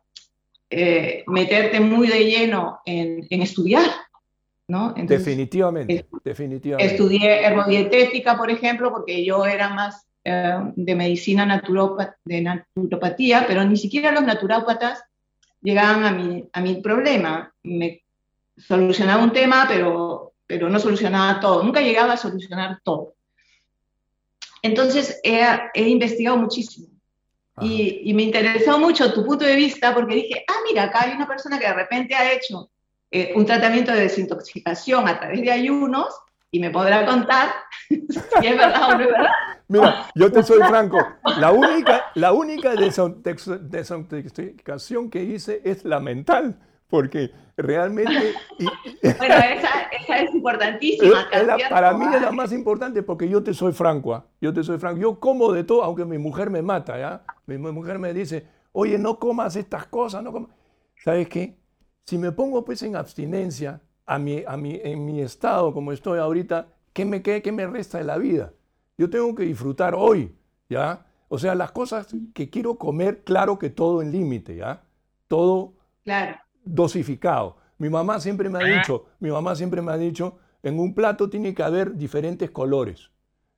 [0.72, 3.90] eh, meterte muy de lleno en, en estudiar,
[4.68, 4.94] ¿no?
[4.94, 6.94] definitivamente, definitivamente.
[6.94, 11.62] Estudié herbodietética, por ejemplo, porque yo era más eh, de medicina
[12.26, 15.04] de naturopatía, pero ni siquiera los naturópatas
[15.62, 17.54] llegaban a mi, a mi problema.
[17.62, 18.04] Me
[18.58, 21.62] solucionaba un tema, pero, pero no solucionaba todo.
[21.62, 23.14] Nunca llegaba a solucionar todo.
[24.64, 26.88] Entonces he, he investigado muchísimo.
[27.62, 31.16] Y, y, me interesó mucho tu punto de vista porque dije, ah, mira, acá hay
[31.16, 32.70] una persona que de repente ha hecho
[33.12, 36.08] eh, un tratamiento de desintoxicación a través de ayunos
[36.52, 37.54] y me podrá contar
[37.90, 37.98] si
[38.48, 39.32] es verdad o no es verdad.
[39.68, 40.98] Mira, yo te soy franco,
[41.40, 48.34] la única, la única desintoxicación que hice es la mental, porque realmente...
[49.18, 51.28] bueno, esa, es importantísima.
[51.70, 54.26] para mí es la más importante porque yo te soy franco, ¿ah?
[54.40, 55.02] yo te soy franco.
[55.02, 57.24] Yo como de todo, aunque mi mujer me mata, ¿ya?
[57.46, 60.52] Mi mujer me dice, oye, no comas estas cosas, no comas...
[61.04, 61.58] ¿Sabes qué?
[62.06, 66.20] Si me pongo pues en abstinencia, a mi, a mi, en mi estado como estoy
[66.20, 68.54] ahorita, ¿qué me, qué, qué me resta de la vida?
[68.98, 70.34] Yo tengo que disfrutar hoy,
[70.70, 71.06] ¿ya?
[71.28, 74.84] O sea, las cosas que quiero comer, claro que todo en límite, ¿ya?
[75.28, 76.38] Todo claro.
[76.64, 77.58] dosificado.
[77.78, 81.30] Mi mamá siempre me ha dicho, mi mamá siempre me ha dicho, en un plato
[81.30, 83.12] tiene que haber diferentes colores.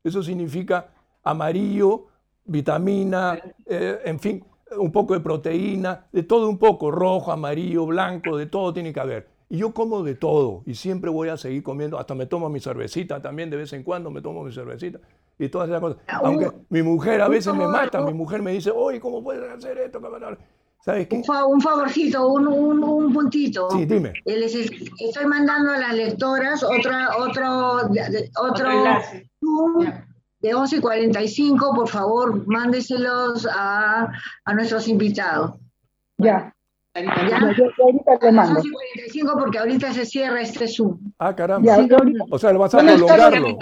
[0.04, 0.90] Eso significa
[1.24, 2.08] amarillo,
[2.46, 4.44] vitamina, eh, en fin,
[4.78, 9.00] un poco de proteína, de todo un poco, rojo, amarillo, blanco, de todo tiene que
[9.00, 9.28] haber.
[9.50, 12.60] Y yo como de todo y siempre voy a seguir comiendo, hasta me tomo mi
[12.60, 15.00] cervecita también, de vez en cuando me tomo mi cervecita
[15.40, 15.98] y todas esas cosas.
[16.08, 19.50] Ah, Aunque mi mujer a veces me mata, mi mujer me dice, oye, ¿cómo puedes
[19.50, 20.00] hacer esto?
[20.84, 21.18] ¿Sabes qué?
[21.18, 23.70] Un, favorcito, un, un, puntito.
[23.72, 24.14] Sí, dime.
[24.26, 27.90] Estoy mandando a las lectoras otra, otro,
[28.40, 28.70] otro,
[30.40, 34.12] de 11.45, por favor, mándeselos a,
[34.46, 35.56] a nuestros invitados.
[36.18, 36.54] Ya.
[37.04, 37.40] ¿Ya?
[37.84, 38.62] ahorita te mando.
[38.62, 40.98] 55 porque ahorita se cierra este Zoom.
[41.20, 41.78] Ah, caramba.
[42.30, 43.58] o sea, lo vas a prolongarlo.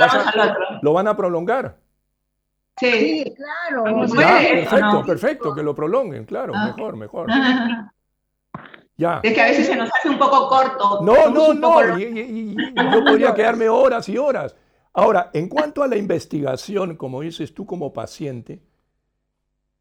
[0.81, 1.77] ¿Lo van a prolongar?
[2.77, 3.83] Sí, sí claro.
[3.83, 6.67] perfecto, perfecto, que lo prolonguen, claro, ah.
[6.67, 7.27] mejor, mejor.
[8.97, 9.19] Ya.
[9.23, 11.01] Es que a veces se nos hace un poco corto.
[11.01, 11.99] No, no, no.
[11.99, 14.55] Y, yo podría quedarme horas y horas.
[14.93, 18.61] Ahora, en cuanto a la investigación, como dices tú como paciente,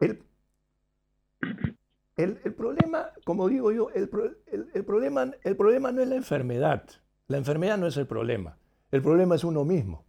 [0.00, 0.24] el,
[2.16, 6.84] el, problema, como digo yo, el, problema, el problema no es la enfermedad.
[7.26, 8.56] La enfermedad no es el problema.
[8.90, 10.04] El problema es uno mismo.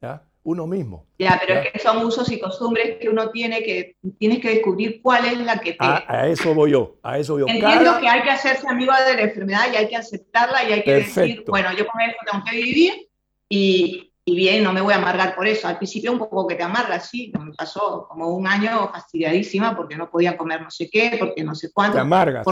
[0.00, 0.22] ¿ya?
[0.42, 1.06] Uno mismo.
[1.18, 5.02] Ya, pero es que son usos y costumbres que uno tiene que, tienes que descubrir
[5.02, 5.78] cuál es la que te...
[5.80, 7.48] A, eso voy yo, a eso voy yo.
[7.48, 10.82] Entiendo que hay que hacerse amigo de la enfermedad y hay que aceptarla y hay
[10.82, 13.08] que decir, bueno, yo con eso tengo que vivir
[13.50, 15.66] y, y bien, no me voy a amargar por eso.
[15.66, 19.96] Al principio un poco que te amargas, sí, me pasó como un año fastidiadísima porque
[19.96, 21.94] no podía comer no sé qué, porque no sé cuánto.
[21.94, 22.46] Te amargas.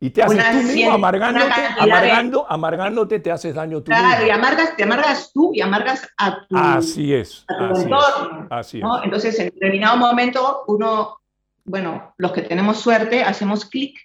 [0.00, 4.76] y te haces tú mismo amargándote, amargando, amargándote te haces daño tú Claro, y amargas,
[4.76, 8.42] te amargas tú y amargas a tu, así es, así entorno.
[8.42, 8.84] Es, así es.
[9.04, 11.18] Entonces, en determinado momento, uno,
[11.64, 13.96] bueno, los que tenemos suerte, hacemos clic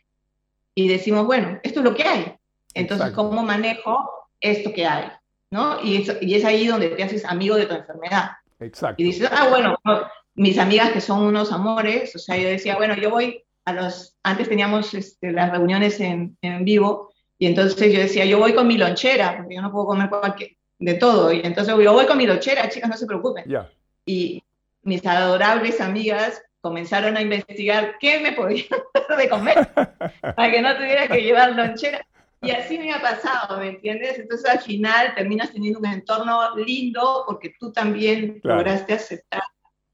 [0.76, 2.36] y decimos, bueno, esto es lo que hay.
[2.74, 5.12] Entonces, ¿cómo manejo esto que hay?
[5.52, 5.80] ¿No?
[5.84, 8.32] Y es, y es ahí donde te haces amigo de tu enfermedad.
[8.60, 9.02] Exacto.
[9.02, 9.78] Y dices, ah, bueno,
[10.34, 14.16] mis amigas que son unos amores, o sea, yo decía, bueno, yo voy a los,
[14.24, 18.68] antes teníamos este, las reuniones en, en, vivo, y entonces yo decía, yo voy con
[18.68, 22.18] mi lonchera, porque yo no puedo comer cualquier, de todo, y entonces yo voy con
[22.18, 23.43] mi lonchera, chicas, no se preocupen.
[24.06, 24.43] Y
[24.84, 28.66] mis adorables amigas comenzaron a investigar qué me podía
[29.10, 29.68] dar de comer,
[30.36, 32.06] para que no tuviera que llevar lonchera.
[32.41, 34.17] Y así me ha pasado, ¿me entiendes?
[34.17, 39.43] Entonces al final terminas teniendo un entorno lindo porque tú también lograste aceptar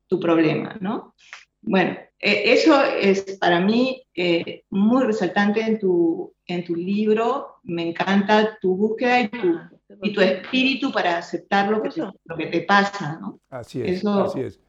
[0.07, 1.13] tu problema, ¿no?
[1.61, 7.57] Bueno, e, eso es para mí eh, muy resaltante en tu, en tu libro.
[7.63, 9.59] Me encanta tu búsqueda y tu,
[10.01, 13.39] y tu espíritu para aceptar lo que, te, lo que te pasa, ¿no?
[13.49, 14.59] Así es, así es.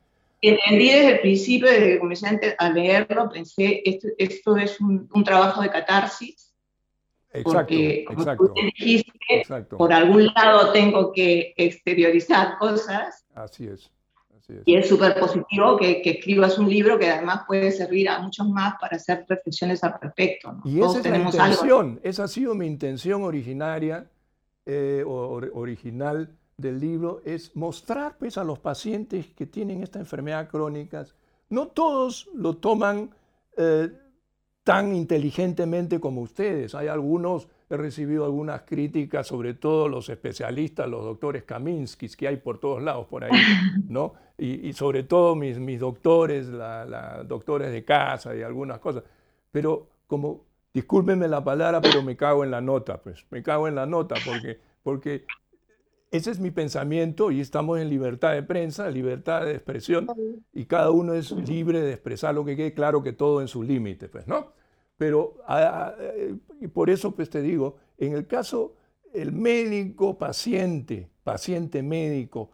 [0.41, 5.25] entendí desde el principio, desde que comencé a leerlo, pensé, esto, esto es un, un,
[5.25, 6.48] trabajo de catarsis.
[7.33, 9.77] Exacto, porque, como exacto, tú dijiste, exacto.
[9.77, 13.27] por algún lado tengo que exteriorizar cosas.
[13.35, 13.91] Así es.
[14.37, 14.63] Así es.
[14.65, 18.49] Y es súper positivo que, que, escribas un libro que además puede servir a muchos
[18.49, 20.53] más para hacer reflexiones al respecto.
[20.53, 20.63] ¿no?
[20.65, 24.07] Y esa es la intención, esa ha sido mi intención originaria,
[24.65, 30.49] eh, or, original del libro, es mostrar pues, a los pacientes que tienen esta enfermedad
[30.49, 31.05] crónica,
[31.51, 33.11] no todos lo toman
[33.57, 33.91] eh,
[34.69, 41.05] tan inteligentemente como ustedes, hay algunos he recibido algunas críticas, sobre todo los especialistas, los
[41.05, 43.31] doctores Kaminskis, que hay por todos lados por ahí,
[43.89, 44.13] ¿no?
[44.37, 49.05] Y, y sobre todo mis, mis doctores, la, la, doctores de casa y algunas cosas.
[49.51, 50.45] Pero como,
[50.75, 54.17] discúlpenme la palabra, pero me cago en la nota, pues, me cago en la nota,
[54.27, 55.25] porque, porque
[56.11, 60.09] ese es mi pensamiento y estamos en libertad de prensa, libertad de expresión,
[60.53, 63.63] y cada uno es libre de expresar lo que quede, claro que todo en su
[63.63, 64.58] límite, pues, ¿no?
[64.99, 65.95] Pero a, a,
[66.61, 68.75] y por eso pues te digo, en el caso
[69.15, 72.51] el médico paciente, paciente médico,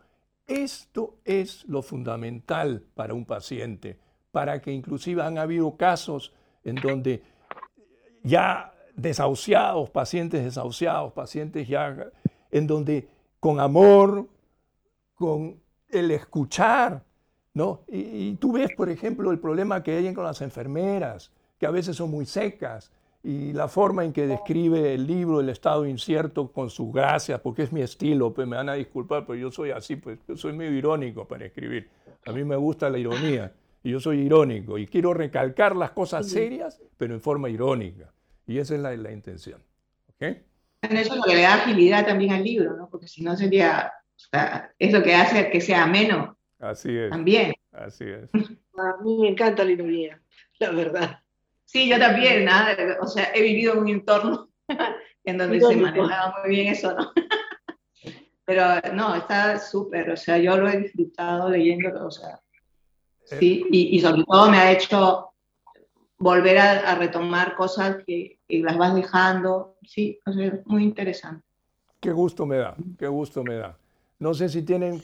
[0.47, 3.99] esto es lo fundamental para un paciente,
[4.31, 6.33] para que inclusive han habido casos
[6.65, 7.23] en donde
[8.23, 12.11] ya desahuciados, pacientes desahuciados, pacientes ya
[12.51, 13.09] en donde
[13.41, 14.29] con amor,
[15.15, 17.05] con el escuchar,
[17.53, 17.83] ¿no?
[17.89, 21.33] Y, y tú ves, por ejemplo, el problema que hay con las enfermeras,
[21.65, 22.93] que a veces son muy secas,
[23.23, 27.63] y la forma en que describe el libro, el estado incierto, con sus gracias, porque
[27.63, 30.53] es mi estilo, pues me van a disculpar, pero yo soy así, pues yo soy
[30.53, 31.89] medio irónico para escribir.
[32.27, 33.51] A mí me gusta la ironía,
[33.83, 38.13] y yo soy irónico, y quiero recalcar las cosas serias, pero en forma irónica.
[38.47, 39.63] Y esa es la, la intención.
[40.17, 40.43] ¿Okay?
[40.83, 42.91] Eso es lo que le da agilidad también al libro, ¿no?
[42.91, 46.37] Porque si no sería, o sea, es lo que hace que sea ameno.
[46.59, 47.09] Así es.
[47.09, 47.55] También.
[47.73, 48.29] Así es.
[48.77, 50.21] A mí me encanta la ironía,
[50.59, 51.24] la verdad.
[51.65, 54.49] Sí, yo también, nada, o sea, he vivido en un entorno
[55.25, 57.13] en donde se manejaba muy bien eso, ¿no?
[58.47, 58.63] Pero
[58.93, 62.39] no, está súper, o sea, yo lo he disfrutado leyéndolo, o sea,
[63.25, 65.31] sí, y, y sobre todo me ha hecho
[66.19, 71.45] volver a, a retomar cosas que, que, las vas dejando, sí, o sea, muy interesante.
[72.01, 73.79] Qué gusto me da, qué gusto me da.
[74.19, 75.03] No sé si tienen...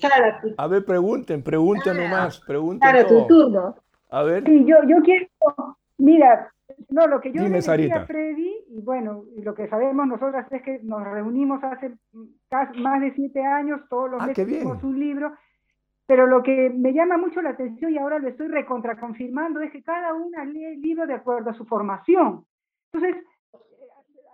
[0.57, 3.27] A ver, pregunten, pregunten Ah, nomás, pregunten Claro, todo.
[3.27, 3.77] tu turno.
[4.11, 5.27] A ver, Sí, yo, yo quiero,
[6.01, 6.53] mira,
[6.89, 8.03] no, lo que yo Dime, le decía Sarita.
[8.03, 11.95] a Freddy, y bueno, lo que sabemos nosotras es que nos reunimos hace
[12.49, 15.33] casi más de siete años, todos los Ah, meses hicimos un libro,
[16.07, 19.83] pero lo que me llama mucho la atención y ahora lo estoy recontraconfirmando es que
[19.83, 22.45] cada una lee el libro de acuerdo a su formación.
[22.93, 23.23] Entonces,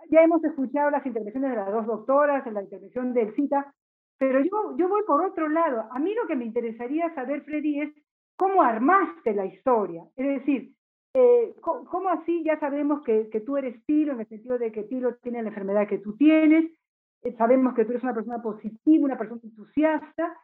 [0.09, 3.73] ya hemos escuchado las intervenciones de las dos doctoras, en la intervención del CITA,
[4.17, 5.87] pero yo, yo voy por otro lado.
[5.91, 7.89] A mí lo que me interesaría saber, Freddy, es
[8.35, 10.03] cómo armaste la historia.
[10.15, 10.71] Es decir,
[11.13, 14.83] eh, ¿cómo, ¿cómo, así ya sabemos que, tú eres Tilo, en el sentido de que
[14.83, 16.71] Tilo tiene la enfermedad que tú tienes?
[17.23, 20.37] Eh, sabemos que tú eres una persona positiva, una persona entusiasta,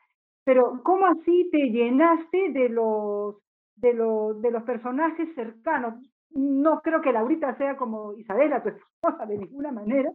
[0.44, 3.36] pero ¿cómo así te llenaste de los,
[3.76, 5.96] de los, de los personajes cercanos?
[6.32, 10.12] No creo que Laurita sea como Isabela, tu esposa, de ninguna manera,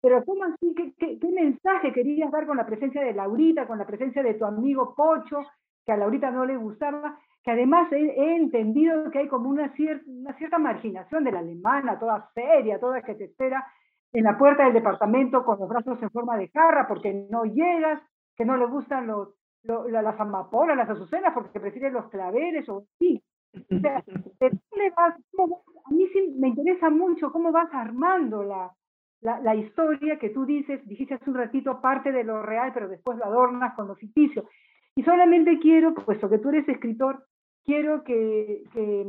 [0.00, 0.74] pero ¿cómo así?
[0.74, 4.34] ¿Qué, qué, qué mensaje querías dar con la presencia de Laurita, con la presencia de
[4.34, 5.42] tu amigo Pocho,
[5.84, 7.18] que a Laurita no le gustaba?
[7.42, 11.38] Que además he, he, entendido que hay como una, cier una cierta marginación de la
[11.38, 13.66] alemana, toda seria, toda que te espera
[14.12, 18.02] en la puerta del departamento con los brazos en forma de jarra porque no llegas,
[18.36, 22.84] que no le gustan los, lo, las amapolas, las azucenas porque prefiere los claveles o
[22.98, 23.22] sí.
[23.54, 24.02] O sea,
[24.76, 28.72] le vas, a mí sí me interesa mucho cómo vas armando la,
[29.20, 32.88] la, la, historia que tú dices, dijiste hace un ratito parte de lo real, pero
[32.88, 34.48] después lo adornas con lo ficticio.
[34.94, 37.24] Y solamente quiero, puesto que tú eres escritor,
[37.64, 39.06] quiero que, que,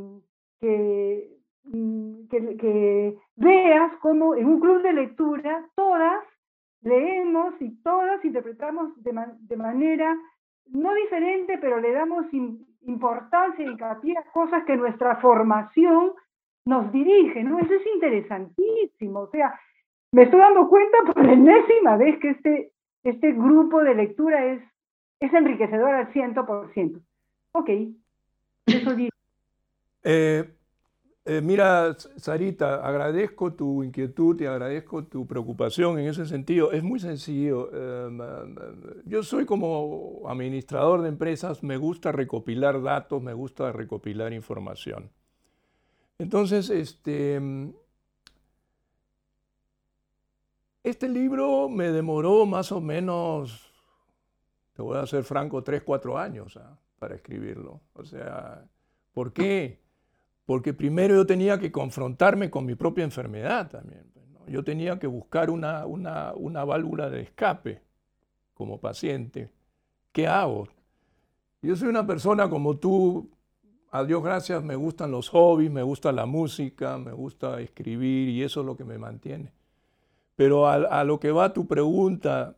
[0.60, 1.38] que,
[2.30, 6.24] que, que veas cómo en un club de lectura todas
[6.82, 10.18] leemos y todas interpretamos de, man, de manera
[10.68, 16.14] no diferente, pero le damos in, importancia y hincapié a cosas que nuestra formación
[16.66, 17.60] nos dirige, ¿no?
[17.60, 19.22] Eso es interesantísimo.
[19.22, 19.60] O sea,
[20.12, 22.72] me estoy dando cuenta por enésima vez que este,
[23.04, 24.64] este grupo de lectura es,
[25.20, 27.02] es enriquecedor al 100%.
[27.54, 27.70] Ok,
[30.04, 30.44] Eh,
[31.24, 36.72] eh, mira, Sarita, agradezco tu inquietud y agradezco tu preocupación en ese sentido.
[36.72, 37.70] Es muy sencillo.
[37.72, 38.10] Eh,
[39.06, 45.12] yo soy como administrador de empresas, me gusta recopilar datos, me gusta recopilar información.
[46.18, 47.40] Entonces, este,
[50.84, 53.72] este libro me demoró más o menos
[54.74, 56.78] te voy a ser franco, tres, cuatro años ¿ah?
[57.02, 57.82] Para escribirlo.
[57.94, 58.64] O sea,
[59.12, 59.80] ¿por qué?
[60.46, 64.06] Porque primero yo tenía que confrontarme con mi propia enfermedad también.
[64.14, 67.82] Pues, yo tenía que buscar una, una, una válvula de escape
[68.54, 69.50] como paciente.
[70.12, 70.68] ¿Qué hago?
[71.64, 73.32] Yo soy una persona como tú,
[73.90, 78.44] a Dios gracias, me gustan los hobbies, me gusta la música, me gusta escribir y
[78.44, 79.54] eso es lo que me mantiene.
[80.36, 82.58] Pero a, lo que va tu pregunta,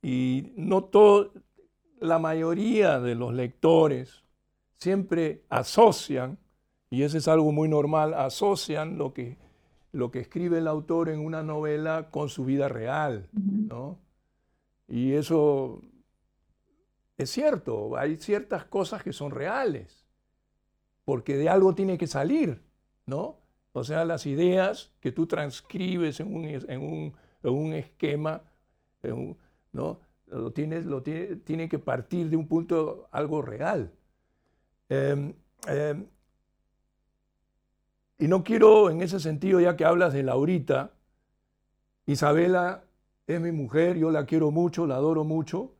[0.00, 1.32] y no todo,
[2.00, 4.22] la mayoría de los lectores
[4.78, 6.38] siempre asocian,
[6.90, 9.36] y eso es algo muy normal, asocian lo que,
[9.92, 13.98] lo que escribe el autor en una novela con su vida real, ¿no?
[14.88, 15.82] Y eso
[17.18, 20.04] es cierto, hay ciertas cosas que son reales,
[21.04, 22.62] porque de algo tiene que salir,
[23.06, 23.38] ¿no?
[23.72, 27.12] O sea, las ideas que tú transcribes en un, en
[27.52, 28.42] un, esquema,
[29.72, 30.00] ¿no?
[30.26, 33.92] Lo, tienes, lo tiene, que partir de un punto algo real.
[34.88, 35.34] Em,
[35.68, 36.06] em,
[38.18, 40.92] y no quiero, en ese sentido, ya que hablas de Laurita,
[42.06, 42.84] Isabela
[43.26, 45.72] es mi mujer, yo la quiero mucho, la adoro mucho,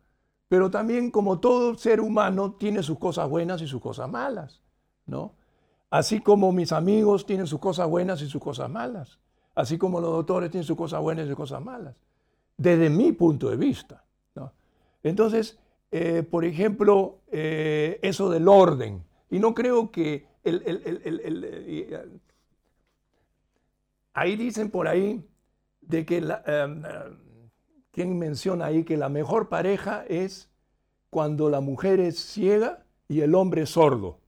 [0.48, 4.62] pero también como todo ser humano tiene sus cosas buenas y sus cosas malas,
[5.06, 5.34] ¿no?
[5.88, 9.18] Así como mis amigos tienen sus cosas buenas y sus cosas malas,
[9.54, 11.96] así como los doctores tienen sus cosas buenas y sus cosas malas,
[12.56, 14.04] desde mi punto de vista.
[15.08, 15.58] Entonces,
[15.92, 22.08] eh, por ejemplo, eh, eso del orden, y no creo que eh,
[24.12, 25.24] ahí dicen por ahí
[25.80, 26.42] de que la,
[27.92, 30.50] ¿Quién menciona ahí que la mejor pareja es
[31.08, 34.18] cuando la mujer es ciega y el hombre es sordo?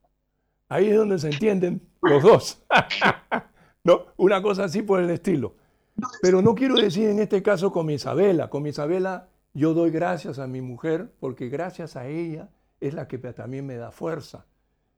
[0.68, 2.62] Ahí es donde se entienden los dos.
[3.84, 4.06] ¿No?
[4.16, 5.54] Una cosa así por el estilo.
[6.22, 8.48] Pero no quiero decir en este caso con Isabela.
[8.48, 13.18] Con Isabela yo doy gracias a mi mujer porque gracias a ella es la que
[13.18, 14.46] también me da fuerza.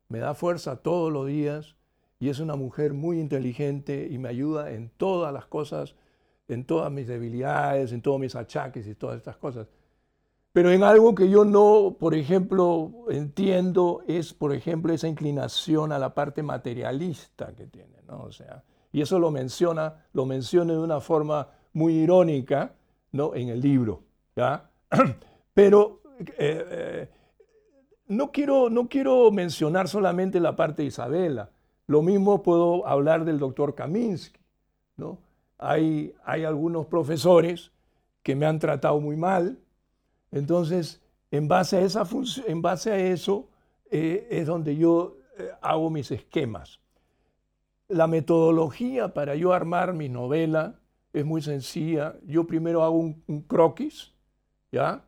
[0.09, 1.76] Me da fuerza todos los días
[2.18, 5.94] y es una mujer muy inteligente y me ayuda en todas las cosas
[6.51, 9.68] en todas mis debilidades, en todos mis achaques y todas estas cosas.
[10.53, 15.98] Pero en algo que yo no, por ejemplo, entiendo es, por ejemplo, esa inclinación a
[15.98, 18.22] la parte materialista que tiene, ¿no?
[18.22, 22.74] O sea, y eso lo menciona, lo menciona de una forma muy irónica,
[23.12, 23.36] ¿no?
[23.36, 24.03] En el libro,
[24.36, 24.70] ¿ya?
[25.54, 27.08] Pero eh, eh,
[28.08, 31.50] no, quiero, no quiero mencionar solamente la parte de Isabela.
[31.86, 34.40] Lo mismo puedo hablar del doctor Kaminsky,
[34.96, 35.18] ¿no?
[35.60, 37.70] hay, algunos profesores
[38.22, 39.58] que me han tratado muy mal.
[40.32, 42.06] Entonces, en base a, esa
[42.46, 43.48] en base a eso
[43.90, 46.80] eh, es donde yo eh, hago mis esquemas.
[47.88, 50.80] La metodología para yo armar mi novela
[51.12, 52.16] es muy sencilla.
[52.26, 54.14] Yo primero hago un, croquis,
[54.72, 55.04] ¿ya?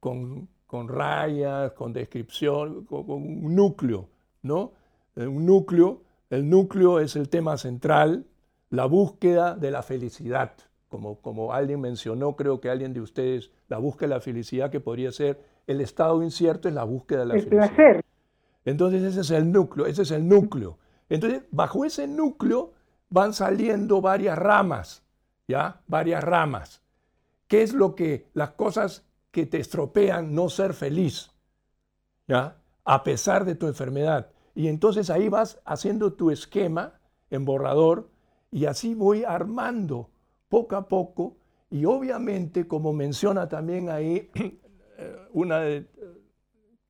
[0.00, 0.48] Con,
[0.88, 4.08] rayas, con descripción, con, con, un núcleo,
[4.42, 4.72] ¿no?
[5.16, 8.26] Eh, un núcleo, el núcleo es el tema central,
[8.70, 10.52] la búsqueda de la felicidad.
[10.88, 14.80] Como, como alguien mencionó, creo que alguien de ustedes, la búsqueda de la felicidad que
[14.80, 17.64] podría ser el estado incierto es la búsqueda de la felicidad.
[17.64, 18.04] El placer.
[18.64, 20.78] Entonces ese es el núcleo, ese es el núcleo.
[21.08, 22.72] Entonces, bajo ese núcleo
[23.10, 25.02] van saliendo varias ramas,
[25.46, 25.80] ¿ya?
[25.86, 26.82] Varias ramas.
[27.54, 31.30] ¿Qué es lo que, las cosas que te estropean no ser feliz,
[32.26, 32.60] ¿ya?
[32.84, 34.32] A pesar de tu enfermedad.
[34.56, 36.98] Y entonces ahí vas haciendo tu esquema
[37.30, 38.10] en borrador
[38.50, 40.10] y así voy armando
[40.48, 41.36] poco a poco
[41.70, 44.32] y obviamente, como menciona también ahí
[45.32, 45.60] una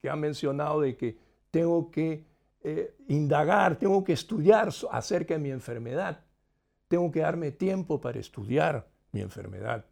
[0.01, 1.19] que ha mencionado de que
[1.51, 2.25] tengo que
[2.63, 6.25] eh, indagar, tengo que estudiar acerca de mi enfermedad,
[6.89, 9.85] tengo que darme tiempo para estudiar mi enfermedad.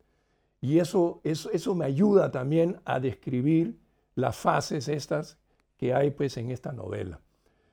[0.63, 3.79] Y eso, eso, eso me ayuda también a describir
[4.15, 5.37] las fases estas
[5.77, 7.21] que hay pues en esta novela.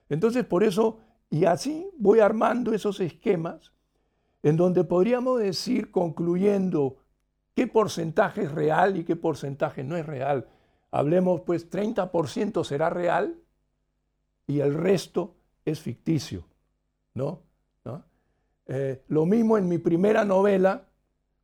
[0.10, 3.72] Entonces, por eso, y así voy armando esos esquemas
[4.42, 6.98] en donde podríamos decir, concluyendo,
[7.54, 10.48] qué porcentaje es real y qué porcentaje no es real.
[10.92, 13.38] Hablemos, pues, 30% será real
[14.48, 16.44] y el resto es ficticio,
[17.14, 17.48] ¿no?
[18.72, 20.84] Eh, lo mismo en mi primera novela,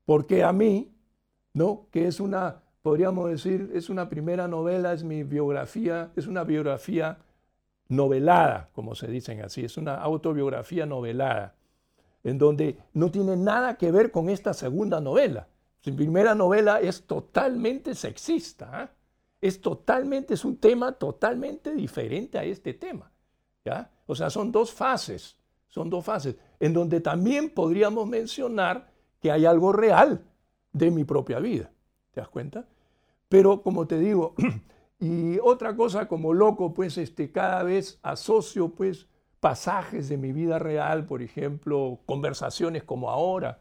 [0.05, 0.94] porque a mí,
[1.55, 1.87] ¿no?
[1.89, 7.17] Que es una, podríamos decir, es una primera novela, es mi biografía, es una biografía
[7.87, 11.55] novelada, como se dicen así, es una autobiografía novelada
[12.23, 15.47] en donde no tiene nada que ver con esta segunda novela.
[15.79, 18.89] Su primera novela es totalmente sexista, ¿ah?
[19.39, 23.11] es totalmente, es un tema totalmente diferente a este tema.
[23.63, 23.91] ¿ya?
[24.07, 25.37] O sea, son dos fases,
[25.69, 28.89] son dos fases, en donde también podríamos mencionar
[29.21, 30.25] que hay algo real
[30.75, 31.71] de mi propia vida.
[32.11, 32.67] ¿Te das cuenta?
[33.29, 34.35] Pero como te digo,
[34.99, 39.07] Y otra cosa como loco, pues este, cada vez asocio pues
[39.39, 43.59] pasajes de mi vida real, por ejemplo, conversaciones como ahora,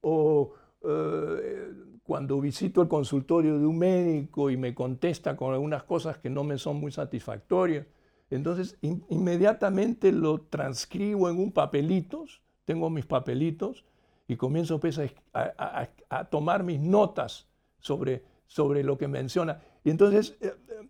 [0.00, 0.54] o
[0.88, 1.72] eh,
[2.04, 6.44] cuando visito el consultorio de un médico y me contesta con algunas cosas que no
[6.44, 7.86] me son muy satisfactorias.
[8.30, 13.84] Entonces, inmediatamente lo transcribo en un papelitos, tengo mis papelitos,
[14.28, 15.00] y comienzo pues,
[15.32, 17.48] a, tomar mis notas
[17.78, 19.60] sobre, sobre lo que menciona.
[19.82, 20.88] Y entonces, eh, eh,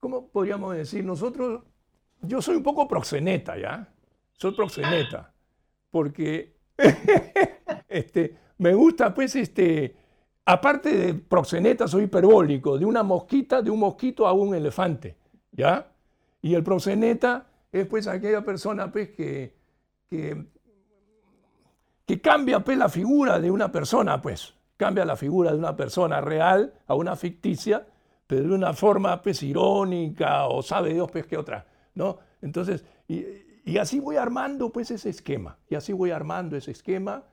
[0.00, 1.04] ¿cómo podríamos decir?
[1.04, 1.62] Nosotros,
[2.22, 3.92] yo soy un poco proxeneta, ¿ya?
[4.32, 5.34] Soy proxeneta,
[5.90, 6.56] porque
[7.88, 9.94] este, me gusta, pues, este,
[10.46, 15.18] aparte de proxeneta, soy hiperbólico, de una mosquita, de un mosquito a un elefante,
[15.52, 15.92] ¿ya?
[16.40, 19.62] Y el proxeneta es, pues, aquella persona, pues, que,
[22.22, 26.74] cambia, pues, la figura de una persona, pues, cambia la figura de una persona real
[26.86, 27.86] a una ficticia,
[28.26, 32.18] pero de una forma, pues, irónica o sabe Dios, pues, que otra, ¿no?
[32.42, 33.24] Entonces, y,
[33.64, 37.24] y así voy armando, pues, ese esquema, y así voy armando ese esquema,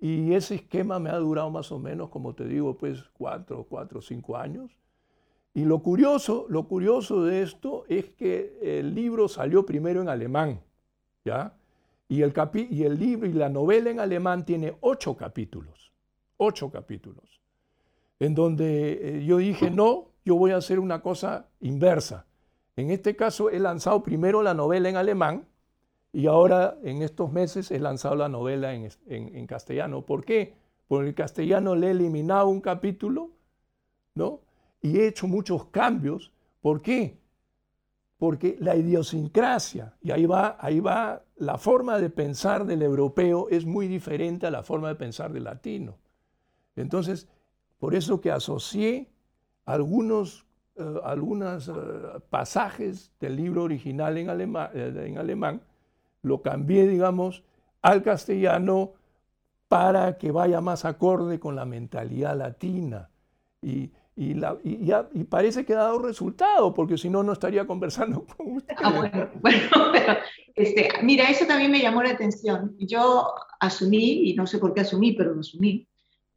[0.00, 4.02] y ese esquema me ha durado más o menos, como te digo, pues cuatro, cuatro,
[4.02, 4.76] cinco años.
[5.54, 10.60] Y lo curioso, lo curioso de esto es que el libro salió primero en alemán,
[11.24, 11.54] ¿ya?
[12.08, 12.34] Y el,
[12.70, 15.92] y el libro y la novela en alemán tiene ocho capítulos,
[16.36, 17.40] ocho capítulos,
[18.20, 22.26] en donde eh, yo dije, no, yo voy a hacer una cosa inversa.
[22.76, 25.46] En este caso he lanzado primero la novela en alemán
[26.14, 30.06] y ahora, en estos meses, he lanzado la novela en, castellano.
[30.06, 30.54] ¿Por qué?
[30.86, 33.32] Porque en castellano le he eliminado un capítulo,
[34.14, 34.40] ¿no?
[34.80, 36.30] Y he hecho muchos cambios.
[36.60, 37.18] ¿Por qué?
[38.24, 43.66] Porque la idiosincrasia, y ahí va, ahí va, la forma de pensar del europeo es
[43.66, 45.98] muy diferente a la forma de pensar del latino.
[46.74, 47.28] Entonces,
[47.78, 49.10] por eso que asocié
[49.66, 50.46] algunos,
[50.76, 51.72] eh, algunos eh,
[52.30, 55.60] pasajes del libro original en, eh, en alemán
[56.22, 57.44] lo cambié, digamos,
[57.82, 58.92] al castellano
[59.68, 63.10] para que vaya más acorde con la mentalidad latina.
[63.60, 63.92] Y,
[65.28, 68.74] parece que ha dado resultado, porque si no, no estaría conversando con usted.
[68.78, 68.90] Ah,
[69.40, 70.18] bueno, pero
[70.54, 72.76] este, mira, eso también me llamó la atención.
[72.78, 75.86] Yo asumí, y no sé por qué asumí, pero lo asumí,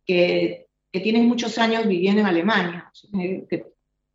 [0.05, 2.91] que, que tienes muchos años viviendo en Alemania.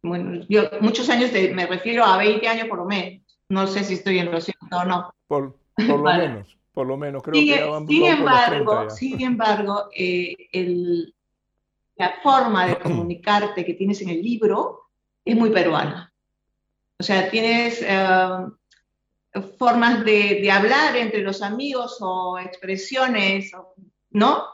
[0.03, 3.23] bueno, yo muchos años, me refiero a 20 años por lo menos.
[3.49, 5.15] No sé si estoy en lo cierto o no.
[5.29, 11.15] Por, por lo menos, por lo menos, creo que sin embargo, sin embargo, eh, el,
[12.03, 14.89] la forma de comunicarte que tienes en el libro
[15.25, 16.13] es muy peruana.
[16.99, 18.47] O sea, tienes eh,
[19.59, 23.53] formas de, de, hablar entre los amigos o expresiones,
[24.11, 24.45] ¿no?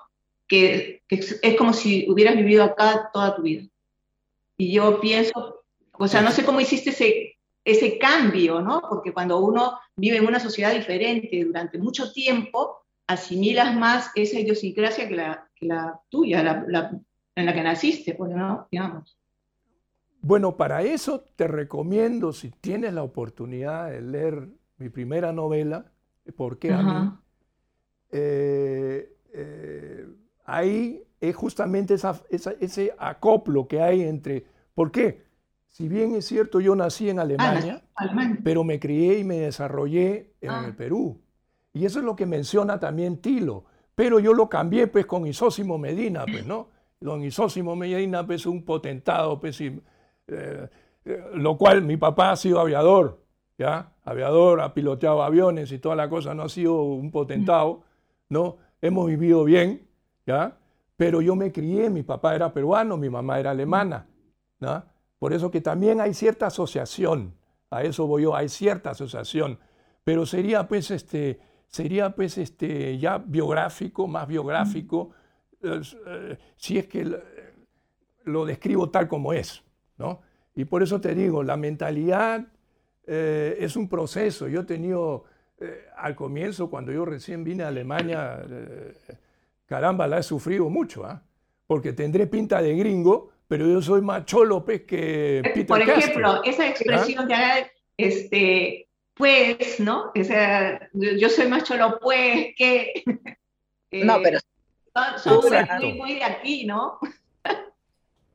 [0.46, 3.64] Que, que, es como si hubieras vivido acá toda tu vida.
[4.57, 8.82] Y yo pienso, o sea, no sé cómo hiciste ese, ese cambio, ¿no?
[8.88, 15.09] Porque cuando uno vive en una sociedad diferente durante mucho tiempo, asimilas más esa idiosincrasia
[15.09, 16.64] que la, la tuya,
[17.39, 18.66] en la que naciste, pues, ¿no?
[18.70, 19.18] Digamos.
[20.20, 25.93] Bueno, para eso te recomiendo, si tienes la oportunidad de leer mi primera novela,
[26.32, 27.11] ¿Por qué a mí?
[28.11, 30.07] Eh, eh,
[30.45, 31.97] ahí es justamente
[32.30, 35.26] ese acoplo que hay entre, ¿por qué?
[35.66, 37.82] Si bien es cierto, yo nací en Alemania,
[38.43, 40.74] pero me crié y me desarrollé en el ah.
[40.76, 41.20] Perú.
[41.72, 43.64] Y eso es lo que menciona también Tilo.
[43.95, 46.68] Pero yo lo cambié pues con Isósimo Medina, pues, ¿no?
[47.01, 49.80] Don Isósimo Medina, pues, un potentado, pues, eh,
[50.26, 50.68] eh,
[51.34, 53.20] lo cual mi papá ha sido aviador,
[53.57, 53.92] ¿ya?
[54.05, 57.82] Aviador, ha piloteado aviones y toda la cosa, no ha sido un potentado,
[58.28, 58.57] ¿no?
[58.80, 59.88] Hemos vivido bien,
[60.26, 60.59] ¿ya?
[60.96, 64.07] Pero yo me crié, mi papá era peruano, mi mamá era alemana,
[64.59, 64.84] ¿no?
[65.18, 67.34] Por eso que también hay cierta asociación,
[67.70, 69.59] a eso voy yo, hay cierta asociación,
[70.05, 75.11] pero sería pues este, sería pues este ya biográfico, más biográfico,
[76.56, 77.20] si es que
[78.24, 79.62] lo, describo tal como es,
[79.96, 80.20] ¿no?
[80.54, 82.46] Y por eso te digo, la mentalidad
[83.06, 84.48] eh, es un proceso.
[84.48, 85.24] Yo he tenido,
[85.61, 88.42] eh, al comienzo, cuando yo recién vine a Alemania,
[89.66, 91.22] caramba, la he sufrido mucho, ¿ah?
[91.66, 96.42] porque tendré pinta de gringo, pero yo soy más cholo pues, que Peter Por ejemplo,
[96.44, 100.11] esa expresión que haga, este, pues, ¿no?
[100.14, 103.04] Esa, yo soy más cholo pues que...
[103.92, 104.38] no, pero...
[105.18, 105.40] Son,
[105.80, 106.99] muy, muy de aquí, ¿no?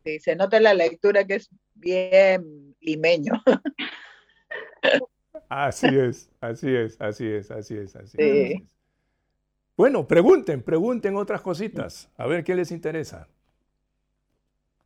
[0.04, 3.34] Sí, se nota en la lectura que es bien limeño.
[5.50, 8.62] Así es, así es, así es, así es, así es.
[9.78, 13.28] Bueno, pregunten, pregunten otras cositas, a ver qué les interesa.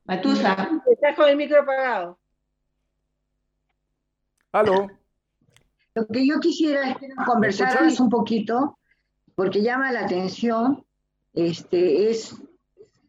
[0.03, 0.81] Matusa.
[0.91, 2.19] Estás con el micro apagado.
[4.51, 4.87] Aló.
[5.93, 8.77] Lo que yo quisiera es que nos conversaras un poquito,
[9.35, 10.85] porque llama la atención,
[11.37, 12.35] este, es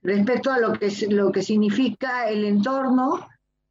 [0.03, 3.27] respecto a lo que, lo que significa el entorno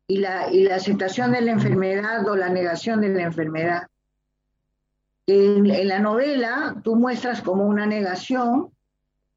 [0.08, 3.84] y la, y la aceptación de la enfermedad o la negación de la enfermedad.
[5.28, 8.72] En, la novela tú muestras como una negación,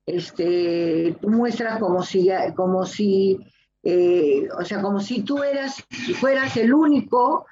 [0.07, 3.39] este, tú muestras como si, como si,
[3.83, 5.85] eh, o sea, como si tú eras,
[6.19, 7.45] fueras el único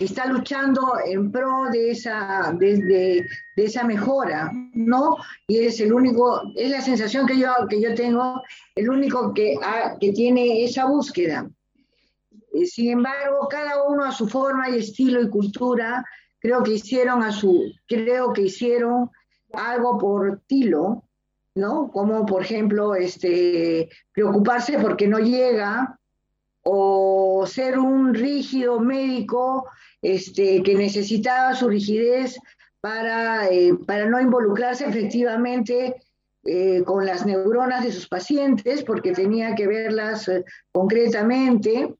[0.00, 3.26] está luchando en pro de esa, de,
[3.56, 5.16] esa mejora, ¿no?
[5.46, 8.42] Y eres el único, es la sensación que yo, que yo tengo,
[8.74, 9.56] el único que,
[10.00, 11.48] que tiene esa búsqueda.
[12.52, 16.04] Eh, sin embargo, cada uno a su forma y estilo y cultura,
[16.38, 19.10] creo que hicieron a su, creo que hicieron
[19.52, 21.04] algo por Tilo,
[21.54, 21.90] ¿no?
[21.90, 25.97] Como por ejemplo, este, preocuparse porque no llega,
[26.70, 29.66] o ser un rígido médico
[30.02, 32.38] este, que necesitaba su rigidez
[32.80, 35.96] para, eh, para no involucrarse efectivamente
[36.44, 41.94] eh, con las neuronas de sus pacientes, porque tenía que verlas eh, concretamente,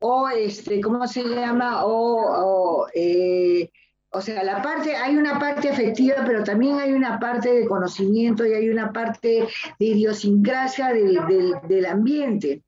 [0.00, 1.84] o, este, ¿cómo se llama?
[1.86, 2.88] O,
[4.10, 8.44] o, sea, la parte, hay una parte afectiva, pero también hay una parte de conocimiento
[8.44, 9.46] y hay una parte
[9.78, 12.64] de idiosincrasia del, del, del ambiente.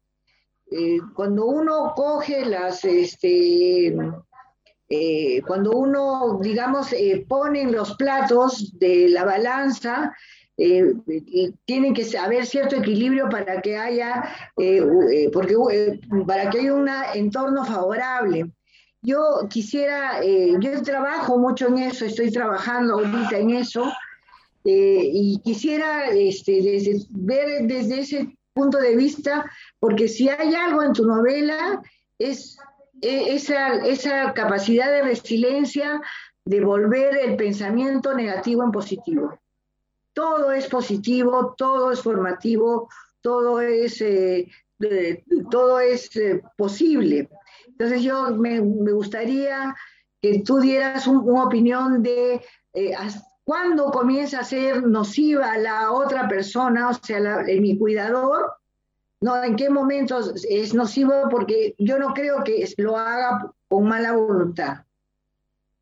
[1.15, 3.95] Cuando uno coge las, este,
[4.89, 10.15] eh, cuando uno, digamos, eh, pone los platos de la balanza,
[10.57, 10.95] eh,
[11.65, 14.25] tiene que haber cierto equilibrio para que haya,
[15.33, 15.57] porque,
[16.27, 18.51] para que haya un entorno favorable.
[19.03, 23.93] Yo quisiera, yo trabajo mucho en eso, estoy trabajando ahorita en eso,
[24.65, 31.05] y quisiera este, ver desde ese punto de vista, porque si hay algo en tu
[31.05, 31.83] novela,
[32.19, 32.59] es
[33.03, 36.01] e, esa, esa capacidad de resiliencia
[36.45, 39.39] de volver el pensamiento negativo en positivo.
[40.15, 42.89] Todo es positivo, todo es formativo,
[43.21, 44.49] todo es, eh,
[45.51, 47.29] todo es eh, posible.
[47.67, 49.75] Entonces yo me, gustaría
[50.23, 52.41] que tú dieras una opinión de
[52.73, 52.95] eh,
[53.47, 58.55] cuándo comienza a ser nociva la otra persona, o sea, mi cuidador,
[59.21, 64.15] no, en qué momentos es nocivo porque yo no creo que lo haga con mala
[64.15, 64.79] voluntad.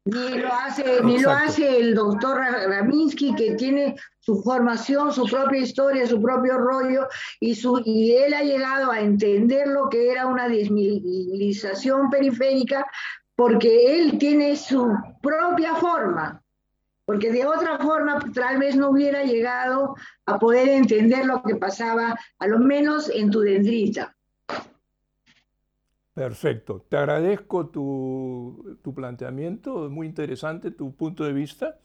[0.04, 5.60] Ni lo hace, ni lo hace el doctor Raminsky, que tiene su formación, su propia
[5.60, 7.08] historia, su propio rollo,
[7.40, 12.86] y, su, y él ha llegado a entender lo que era una desmilización periférica,
[13.34, 16.43] porque él tiene su propia forma
[17.05, 19.94] porque de otra forma tal vez no hubiera llegado
[20.26, 24.14] a poder entender lo que pasaba, a lo menos en tu dendrita.
[26.14, 31.78] Perfecto, te agradezco tu, planteamiento, muy interesante tu punto de vista.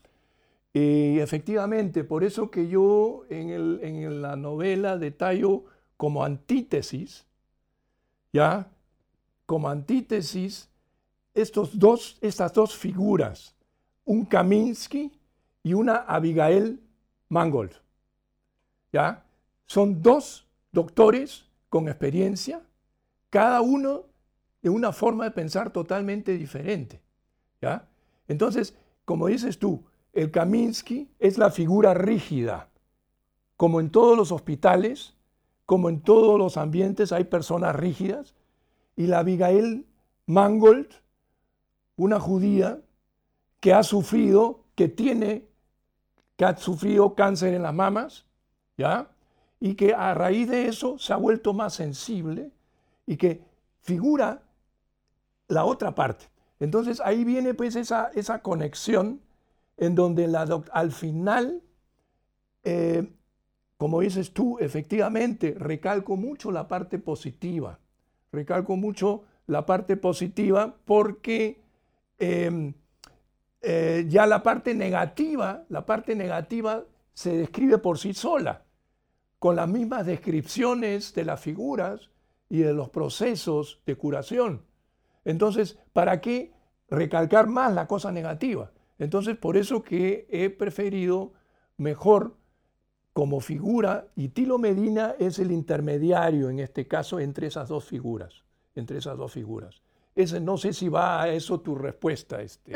[0.72, 3.50] Y efectivamente, por eso que yo en,
[3.82, 5.66] en la novela detallo
[5.98, 7.26] como antítesis,
[8.32, 8.70] ¿ya?
[9.48, 10.70] Como antítesis,
[11.34, 13.56] estos dos, estas dos figuras,
[14.10, 15.12] un Kaminsky
[15.62, 16.82] y una Abigail
[17.30, 17.74] Mangold.
[18.92, 19.24] ¿Ya?
[19.68, 22.64] Son dos doctores con experiencia,
[23.30, 24.06] cada uno
[24.64, 27.00] de una forma de pensar totalmente diferente.
[27.62, 27.88] ¿Ya?
[28.28, 29.84] Entonces, como dices tú,
[30.14, 32.68] el Kaminsky es la figura rígida.
[33.58, 35.14] Como en todos los hospitales,
[35.68, 38.34] como en todos los ambientes hay personas rígidas,
[38.96, 39.86] y la Abigail
[40.26, 40.88] Mangold,
[41.96, 42.82] una judía
[43.60, 45.46] que ha sufrido, que tiene,
[46.36, 48.26] que ha sufrido cáncer en las mamas,
[48.78, 49.10] ¿ya?
[49.60, 52.52] Y que a raíz de eso se ha vuelto más sensible
[53.06, 53.42] y que
[53.82, 54.42] figura
[55.48, 56.26] la otra parte.
[56.60, 59.22] Entonces ahí viene pues esa, esa conexión
[59.78, 61.62] en donde la al final,
[62.64, 63.12] eh,
[63.78, 67.80] como dices tú, efectivamente recalco mucho la parte positiva,
[68.32, 71.62] recalco mucho la parte positiva porque
[72.20, 72.74] em,
[73.62, 78.64] eh, ya la parte negativa, la parte negativa se describe por sí sola,
[79.38, 82.10] con las mismas descripciones de las figuras
[82.50, 84.64] y de los procesos de curación.
[85.26, 86.54] Entonces, ¿para qué
[86.90, 88.72] recalcar más la cosa negativa?
[88.98, 91.34] Entonces, por eso que he preferido
[91.78, 92.36] mejor
[93.14, 98.44] como figura, y Tilo Medina es el intermediario en este caso entre esas dos figuras,
[98.76, 99.82] entre esas dos figuras.
[100.16, 102.42] Ese, no sé si va a eso tu respuesta.
[102.42, 102.74] Este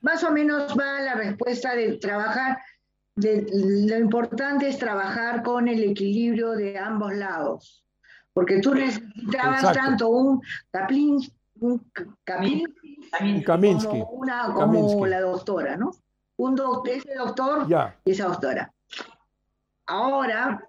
[0.00, 2.58] más o menos va la respuesta de trabajar,
[3.16, 7.84] de, lo importante es trabajar con el equilibrio de ambos lados,
[8.32, 10.40] porque tú necesitabas tanto un
[10.70, 11.20] Kaplin,
[11.60, 11.84] un
[12.24, 15.90] Kaminsky, como, una, como la doctora, ¿no?
[16.36, 17.66] Un doctor, ese doctor
[18.04, 18.72] y esa doctora.
[19.86, 20.62] Ahora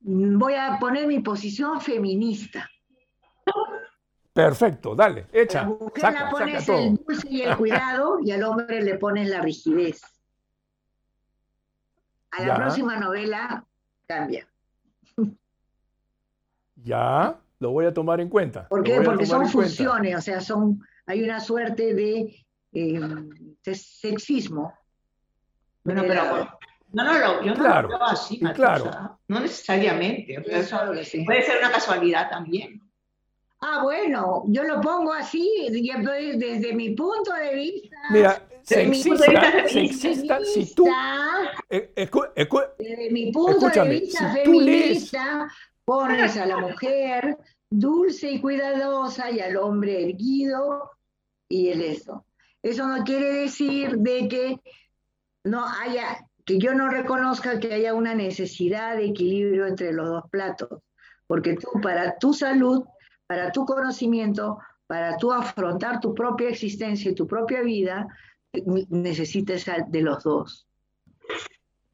[0.00, 2.68] voy a poner mi posición feminista.
[4.32, 5.60] Perfecto, dale, echa.
[5.60, 9.28] A la mujer le pones el dulce y el cuidado y al hombre le pones
[9.28, 10.00] la rigidez.
[12.30, 13.66] A la próxima novela
[14.06, 14.48] cambia.
[16.76, 18.68] Ya, lo voy a tomar en cuenta.
[18.68, 19.02] ¿Por qué?
[19.02, 23.00] Porque son funciones, o sea, son, hay una suerte de, eh,
[23.62, 24.72] sexismo.
[25.84, 26.24] Bueno, pero
[26.92, 29.18] no, no, no, yo no lo veo así, claro.
[29.28, 30.40] no necesariamente.
[30.40, 32.80] Puede ser una casualidad también.
[33.64, 37.96] Ah, bueno, yo lo pongo así, desde mi punto de vista.
[38.10, 40.88] Mira, sexista, sexista, si tú.
[41.70, 45.48] Eh, desde mi punto de vista feminista,
[45.84, 47.38] pones a la mujer
[47.70, 50.90] dulce y cuidadosa y al hombre erguido
[51.48, 52.26] y el eso.
[52.64, 54.60] Eso no quiere decir de que
[55.44, 60.24] no haya, que yo no reconozca que haya una necesidad de equilibrio entre los dos
[60.30, 60.80] platos,
[61.28, 62.84] porque tú para tu salud
[63.32, 68.06] para tu conocimiento, para tú afrontar tu propia existencia y tu propia vida,
[68.90, 70.66] necesitas de los dos.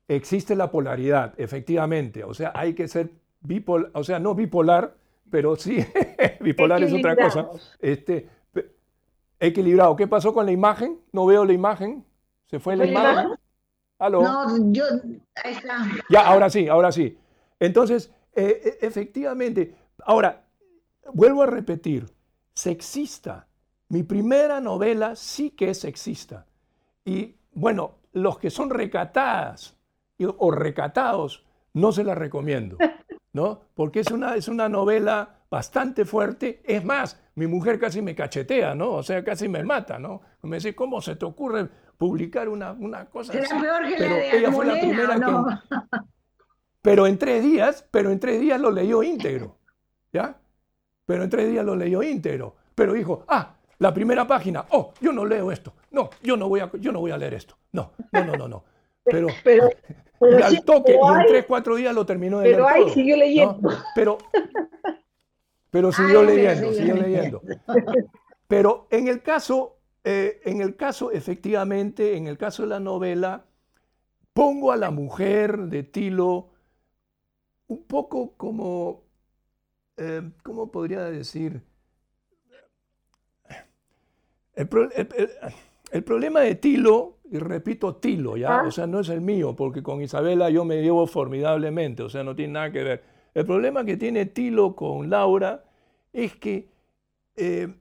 [0.08, 2.24] Existe la polaridad, efectivamente.
[2.24, 4.96] O sea, hay que ser bipolar, o sea, no bipolar,
[5.30, 5.78] pero sí,
[6.40, 7.48] bipolar es otra cosa.
[7.78, 8.28] Este,
[9.38, 9.94] equilibrado.
[9.94, 10.98] ¿Qué pasó con la imagen?
[11.12, 12.04] No veo la imagen.
[12.46, 13.28] ¿Se fue la imagen?
[14.00, 14.22] ¿Aló?
[14.22, 14.86] No, yo,
[15.44, 15.86] ahí está.
[16.10, 17.16] Ya, ahora sí, ahora sí.
[17.60, 20.47] Entonces, eh, e, efectivamente, ahora,
[21.12, 22.06] vuelvo a repetir,
[22.54, 23.46] sexista.
[23.88, 26.46] Mi primera novela sí que es sexista.
[27.04, 29.76] Y bueno, los que son recatadas
[30.26, 31.44] o recatados,
[31.74, 32.76] no se la recomiendo,
[33.32, 33.60] ¿no?
[33.74, 36.60] Porque es una, es una novela bastante fuerte.
[36.64, 38.92] Es más, mi mujer casi me cachetea, ¿no?
[38.92, 40.20] O sea, casi me mata, ¿no?
[40.42, 43.54] Me dice, ¿cómo se te ocurre publicar una, una cosa así?
[43.60, 45.78] Peor que pero ella fue la primera que...
[46.82, 49.58] Pero en tres días, pero en tres días lo leyó íntegro,
[50.12, 50.36] ¿ya?
[51.08, 52.54] Pero en tres días lo leyó íntegro.
[52.74, 55.72] Pero dijo, ah, la primera página, oh, yo no leo esto.
[55.90, 57.56] No, yo no voy a, yo no voy a leer esto.
[57.72, 58.64] No, no, no, no, no.
[59.04, 59.70] Pero, pero,
[60.44, 62.56] al toque, y en tres, cuatro días lo terminó de leer.
[62.56, 63.70] Pero ahí siguió leyendo.
[63.94, 64.18] Pero,
[65.70, 67.40] pero siguió leyendo, siguió leyendo.
[68.46, 73.46] Pero en el caso, eh, en el caso, efectivamente, en el caso de la novela,
[74.34, 76.50] pongo a la mujer de Tilo
[77.68, 79.07] un poco como
[79.98, 81.60] eh, ¿cómo podría decir?
[84.54, 88.62] El, problema de Tilo, y repito Tilo, ¿ya?
[88.62, 92.24] O sea, no es el mío, porque con Isabela yo me llevo formidablemente, o sea,
[92.24, 93.04] no tiene nada que ver.
[93.34, 95.64] El problema que tiene Tilo con Laura
[96.12, 96.68] es que,
[97.36, 97.72] eh,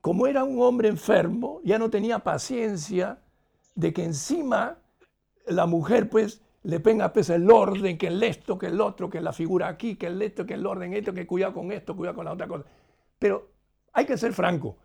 [0.00, 3.18] como era un hombre enfermo, ya no tenía paciencia
[3.74, 4.78] de que encima
[5.46, 9.20] la mujer, pues, le venga pues el orden, que el esto, que el otro, que
[9.20, 12.16] la figura aquí, que el esto, que el orden, esto, que cuidado con esto, cuidado
[12.16, 12.64] con la otra cosa.
[13.18, 13.50] Pero
[13.92, 14.78] hay que ser franco.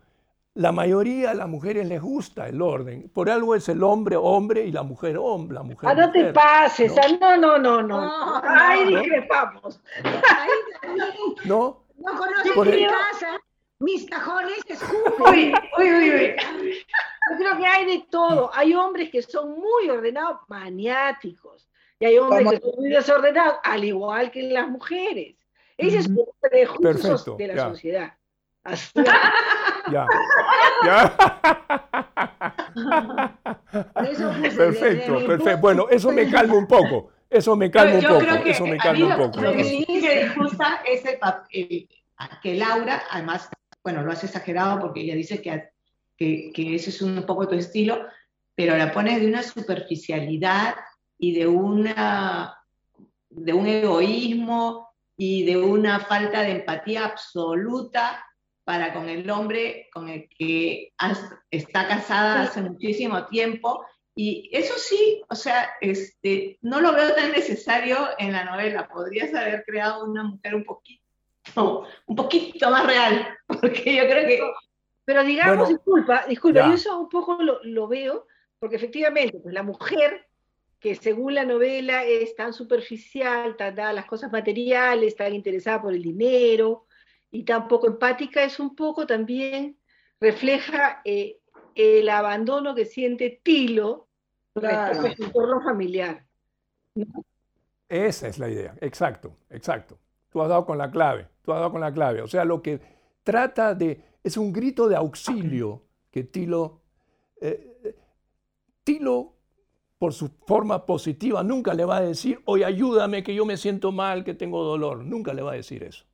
[0.54, 3.08] La mayoría de las mujeres les gusta el orden.
[3.14, 5.54] Por algo es el hombre hombre y la mujer hombre.
[5.54, 6.94] La mujer, ah, no te pases.
[7.18, 7.36] ¿no?
[7.36, 8.42] no, no, no, no.
[8.44, 9.80] Ay, discrepamos.
[11.44, 11.84] No.
[11.96, 13.40] No conozco mi casa.
[13.78, 15.30] Mis cajones escupen.
[15.30, 16.36] Uy, uy, uy, uy.
[17.30, 18.50] Yo creo que hay de todo.
[18.52, 21.69] Hay hombres que son muy ordenados, maniáticos.
[22.00, 25.36] Y hay hombres que son muy desordenados, al igual que las mujeres.
[25.76, 28.14] Ese es un prejuicio de la sociedad.
[29.90, 30.06] Ya.
[30.84, 31.16] Ya.
[34.56, 35.58] perfecto, perfecto.
[35.58, 37.10] Bueno, eso me calma un poco.
[37.28, 38.46] Eso me calma un poco.
[38.46, 39.40] eso me calma un poco.
[39.40, 41.18] Lo que sí me disgusta es el,
[42.42, 43.48] que Laura, además,
[43.82, 45.70] bueno, lo has exagerado porque ella dice que,
[46.16, 48.06] que, que ese es un poco tu estilo,
[48.54, 50.76] pero la pones de una superficialidad
[51.20, 52.58] y de, una,
[53.28, 58.24] de un egoísmo y de una falta de empatía absoluta
[58.64, 60.92] para con el hombre con el que
[61.50, 63.84] está casada hace muchísimo tiempo.
[64.14, 68.88] Y eso sí, o sea, este, no lo veo tan necesario en la novela.
[68.88, 74.40] Podrías haber creado una mujer un poquito, un poquito más real, porque yo creo que...
[75.04, 78.26] Pero digamos, disculpa, disculpa, yo eso un poco lo, lo, veo,
[78.58, 80.29] porque efectivamente, pues la mujer
[80.80, 85.92] que según la novela es tan superficial, tan dada las cosas materiales, tan interesada por
[85.92, 86.86] el dinero
[87.30, 89.76] y tan poco empática, es un poco también,
[90.18, 91.38] refleja eh,
[91.74, 94.08] el abandono que siente Tilo
[94.54, 96.24] respecto a su entorno familiar.
[97.88, 99.98] Esa es la idea, exacto, exacto.
[100.30, 102.22] tú has dado con la clave, tú has dado con la clave.
[102.22, 102.80] O sea, lo que
[103.22, 106.80] trata de, es un grito de auxilio que Tilo,
[107.40, 107.94] eh,
[108.82, 109.39] Tilo
[110.00, 113.92] por su forma positiva nunca le va a decir, oye, ayúdame que yo me siento
[113.92, 115.04] mal, que tengo dolor.
[115.04, 116.06] Nunca le va a decir eso.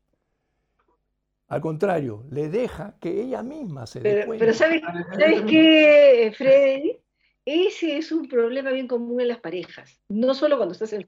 [1.46, 4.44] Al contrario, le deja que ella misma se dé cuenta.
[4.44, 6.98] Pero ¿sabes, ¿sabes qué, Freddy?
[7.44, 11.06] Ese es un problema bien común en las parejas, no solo cuando estás en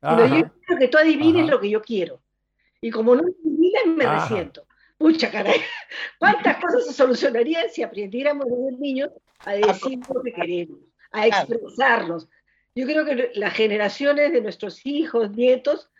[0.00, 2.20] Pero yo quiero que tú adivines lo que yo quiero.
[2.80, 4.66] Y como no adivinas, me resiento.
[4.98, 5.60] Mucha caray.
[6.18, 9.10] ¿Cuántas cosas se solucionarían si aprendiéramos desde niños
[9.44, 10.80] a decir lo que queremos,
[11.12, 12.28] a expresarnos?
[12.74, 15.90] Yo creo que las generaciones de nuestros hijos, nietos,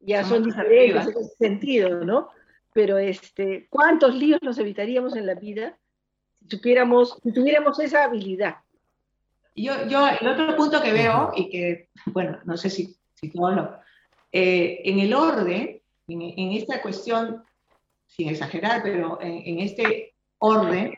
[0.00, 2.28] ya son diferentes en ese sentido, ¿no?
[2.72, 5.78] Pero este, ¿cuántos líos nos evitaríamos en la vida
[6.40, 8.56] si supiéramos, si tuviéramos esa habilidad?
[9.54, 13.50] Yo, yo, el otro punto que veo, y que, bueno, no sé si, si todo
[13.50, 13.82] lo,
[14.32, 17.44] eh, en el orden, en, esta cuestión,
[18.06, 20.94] sin exagerar, pero en, este orden,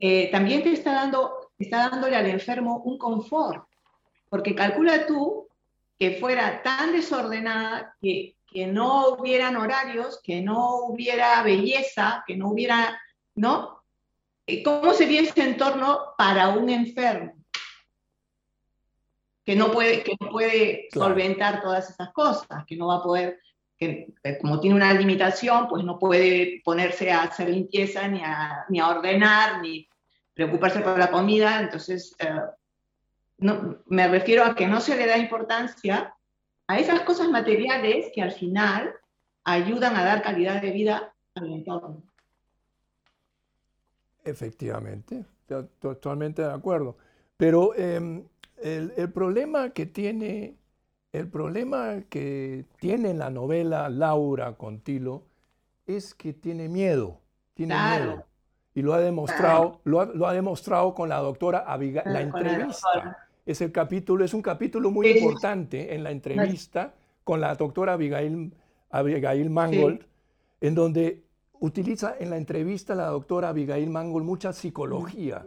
[0.00, 3.66] eh, también te está, dando, está dándole al enfermo un confort,
[4.28, 5.48] porque calcula tú
[5.98, 12.48] que fuera tan desordenada que, que no hubieran horarios, que no hubiera belleza, que no
[12.48, 13.00] hubiera,
[13.34, 13.82] ¿no?
[14.46, 17.40] Eh, ¿Cómo sería ese entorno para un enfermo?
[19.50, 23.40] que no puede, que no puede solventar todas esas cosas, que no va a poder,
[23.76, 28.78] que, como tiene una limitación, pues no puede ponerse a hacer limpieza, ni a, ni
[28.78, 29.88] a ordenar, ni
[30.40, 31.60] preocuparse por la comida.
[31.60, 32.40] Entonces, eh,
[33.38, 36.14] no, me refiero a que no se le da importancia
[36.66, 38.94] a esas cosas materiales que al final
[39.44, 42.02] ayudan a dar calidad de vida al entorno.
[44.24, 45.24] Efectivamente,
[45.78, 46.96] totalmente de acuerdo.
[47.36, 48.24] Pero em,
[48.62, 50.56] el, problema que tiene,
[51.12, 55.24] el problema que tiene la novela Laura Contilo
[55.86, 57.20] es que tiene miedo,
[57.54, 58.29] tiene miedo.
[58.74, 63.26] Y lo ha demostrado, lo, ha, demostrado con la doctora Abigail, la entrevista.
[63.44, 66.94] Es el capítulo, es un capítulo muy importante en la entrevista
[67.24, 68.52] con la doctora Abigail,
[68.90, 70.06] Abigail Mangold,
[70.60, 71.24] en donde
[71.58, 75.44] utiliza en la entrevista la doctora Abigail Mangold mucha psicología,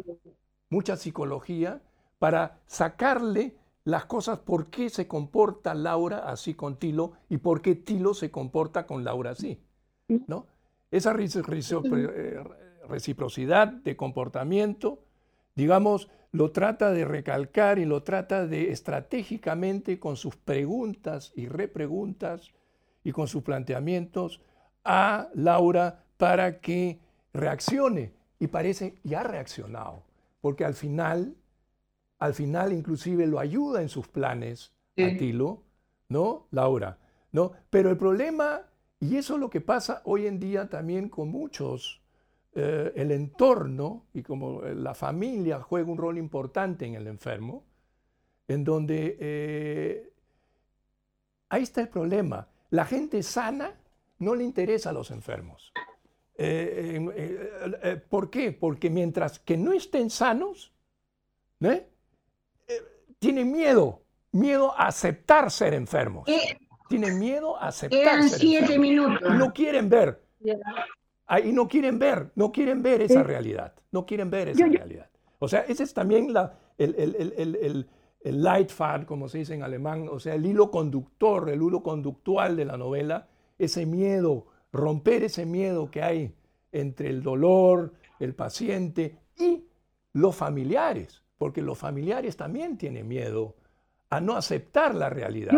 [0.70, 1.82] mucha psicología
[2.20, 3.56] para sacarle
[3.86, 8.32] las cosas, por qué se comporta Laura así con Tilo y por qué Tilo se
[8.32, 9.60] comporta con Laura así.
[10.28, 10.48] ¿no?
[10.92, 12.44] Esa eh,
[12.88, 15.04] reciprocidad de comportamiento,
[15.56, 22.52] digamos, lo trata de recalcar y lo trata de estratégicamente con sus preguntas y repreguntas
[23.04, 24.42] y con sus planteamientos
[24.84, 27.00] a Laura para que
[27.34, 28.14] reaccione.
[28.40, 30.04] Y parece, y ha reaccionado,
[30.42, 31.36] porque al final
[32.24, 35.64] al final inclusive lo ayuda en sus planes a Tilo,
[36.08, 36.48] ¿no?
[36.52, 36.98] Laura,
[37.34, 37.52] ¿no?
[37.70, 38.62] Pero el problema,
[39.02, 42.02] y eso es lo que pasa hoy en día también con muchos,
[42.56, 47.64] eh, el entorno y como la familia juega un rol importante en el enfermo,
[48.48, 50.14] en donde eh,
[51.50, 52.48] ahí está el problema.
[52.70, 53.74] La gente sana
[54.20, 55.74] no le interesa a los enfermos.
[56.36, 58.52] Eh, ¿Por qué?
[58.52, 60.74] Porque mientras que no estén sanos,
[61.62, 61.88] ¿eh?
[63.20, 66.28] tiene miedo, miedo a aceptar ser enfermos.
[66.28, 66.58] Eh,
[66.90, 69.34] tiene miedo a aceptar ser siete minutos.
[69.34, 70.22] No quieren ver.
[71.26, 73.74] Ahí no quieren ver, no quieren ver esa realidad.
[73.92, 75.10] No quieren ver esa realidad.
[75.40, 77.88] O sea, ese es también la, el, el, el,
[78.24, 82.56] el, Leitfaden, como se dice en alemán, o sea, el hilo conductor, el hilo conductual
[82.56, 86.34] de la novela, ese miedo, romper ese miedo que hay
[86.72, 89.66] entre el dolor, el paciente y
[90.14, 93.58] los familiares porque los familiares también tienen miedo
[94.10, 95.52] a no aceptar la realidad.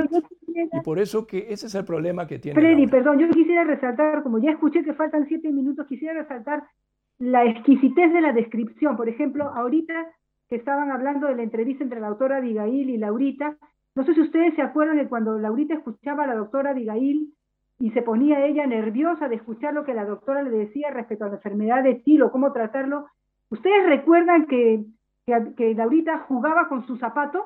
[0.56, 2.60] Y por eso que ese es el problema que tiene.
[2.60, 6.64] Freddy, perdón, yo quisiera resaltar, como ya escuché que faltan siete minutos, quisiera resaltar
[7.20, 8.98] la exquisitez de la descripción.
[8.98, 9.94] Por ejemplo, ahorita
[10.50, 13.58] que estaban hablando de la entrevista entre la doctora Abigail y Laurita,
[13.96, 17.34] no sé si ustedes se acuerdan de cuando Laurita escuchaba a la doctora Abigail
[17.80, 21.30] y se ponía ella nerviosa de escuchar lo que la doctora le decía respecto a
[21.30, 23.08] la enfermedad de Tilo, cómo tratarlo.
[23.50, 24.86] ¿Ustedes recuerdan que
[25.26, 27.44] que, Laurita jugaba con su zapato.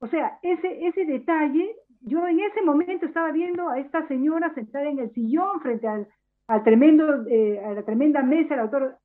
[0.00, 4.86] O sea, ese, ese detalle, yo en ese momento estaba viendo a esta señora sentada
[4.86, 6.08] en el sillón frente al,
[6.48, 8.96] al tremendo, eh, a la tremenda mesa, el autor.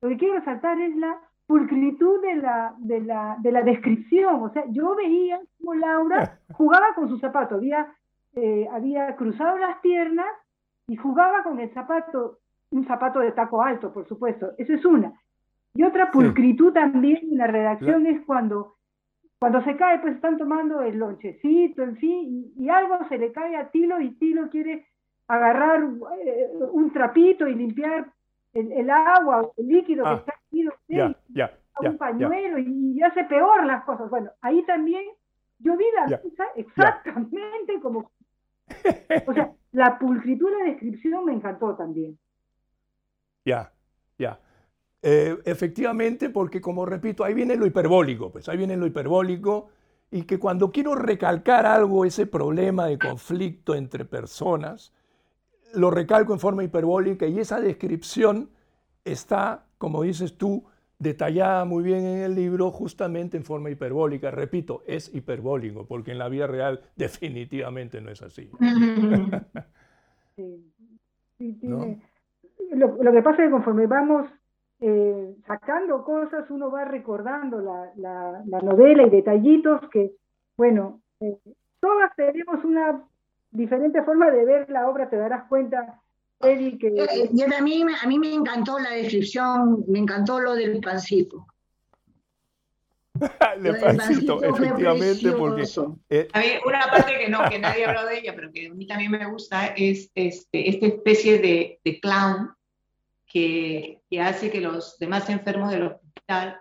[0.00, 4.42] Lo que quiero resaltar es la pulcritud de la, de la, de la descripción.
[4.42, 7.92] O sea, yo veía como Laura jugaba con su zapato, había,
[8.34, 10.26] eh, había cruzado las piernas
[10.86, 12.38] y jugaba con el zapato,
[12.70, 14.52] un zapato de taco alto, por supuesto.
[14.58, 15.12] Eso es una.
[15.74, 18.77] Y otra pulcritud también en la redacción es cuando,
[19.38, 23.56] cuando se cae, pues están tomando el lonchecito, en fin, y, algo se le cae
[23.56, 24.86] a Tilo y Tilo quiere
[25.28, 25.82] agarrar
[26.24, 28.12] eh, un trapito y limpiar
[28.52, 30.66] el, agua, el líquido que ah, está aquí,
[31.80, 34.10] un pañuelo y, hace peor las cosas.
[34.10, 35.04] Bueno, ahí también
[35.60, 38.10] yo vi la cosa exactamente como...
[39.26, 42.18] O sea, la pulcritud de la descripción me encantó también.
[43.44, 43.72] Ya,
[44.18, 44.40] ya.
[45.02, 49.68] Eh, efectivamente, porque como repito, ahí viene lo hiperbólico, pues ahí viene lo hiperbólico
[50.10, 54.92] y que cuando quiero recalcar algo, ese problema de conflicto entre personas,
[55.74, 58.50] lo recalco en forma hiperbólica y esa descripción
[59.04, 60.64] está, como dices tú,
[60.98, 64.30] detallada muy bien en el libro justamente en forma hiperbólica.
[64.30, 68.50] Repito, es hiperbólico, porque en la vida real definitivamente no es así.
[71.38, 74.28] lo, que pasa es que conforme vamos
[74.80, 80.12] eh, sacando cosas, uno va recordando la, novela y detallitos que,
[80.56, 81.36] bueno, eh,
[81.80, 83.02] todas tenemos una
[83.50, 86.00] diferente forma de ver la obra, te darás cuenta,
[86.40, 86.88] Eddie, que...
[86.88, 91.44] Eh, a, mí, a mí me encantó la descripción, me encantó lo del pancito.
[93.64, 95.64] el pancito, efectivamente, porque...
[96.32, 98.86] A mí, una parte que no, que nadie habló de ella, pero que a mí
[98.86, 102.54] también me gusta, es este, esta especie de, de clown
[103.28, 106.60] que, hace que los demás enfermos del hospital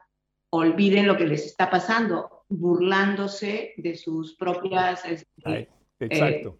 [0.49, 5.03] olviden lo que les está pasando, burlándose de sus propias...
[5.05, 6.59] Este, exacto.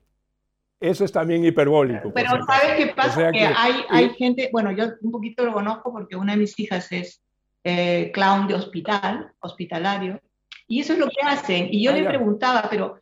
[0.80, 2.14] Eso es también hiperbólico.
[2.14, 3.32] Pero ¿sabes qué pasa?
[3.32, 6.91] que, hay, hay gente, bueno, yo un poquito lo conozco porque una de mis hijas
[6.91, 7.24] es
[7.64, 10.22] eh, clown de hospital, hospitalario,
[10.68, 11.68] y eso es lo que hacen.
[11.72, 12.99] Y yo le preguntaba, pero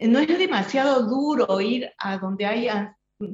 [0.00, 2.68] ¿no es demasiado duro ir a donde hay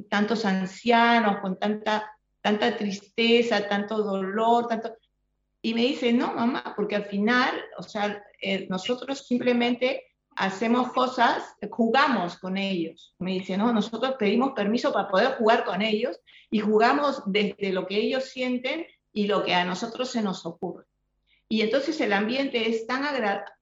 [0.07, 2.11] tantos ancianos con tanta
[2.41, 4.95] tanta tristeza, tanto dolor, tanto...
[5.61, 11.43] Y me dice, no, mamá, porque al final, o sea, eh, nosotros simplemente hacemos cosas,
[11.69, 13.13] jugamos con ellos.
[13.19, 16.17] Me dice, no, nosotros pedimos permiso para poder jugar con ellos
[16.49, 20.85] y jugamos desde lo que ellos sienten y lo que a nosotros se nos ocurre.
[21.49, 23.03] Y entonces el ambiente es tan,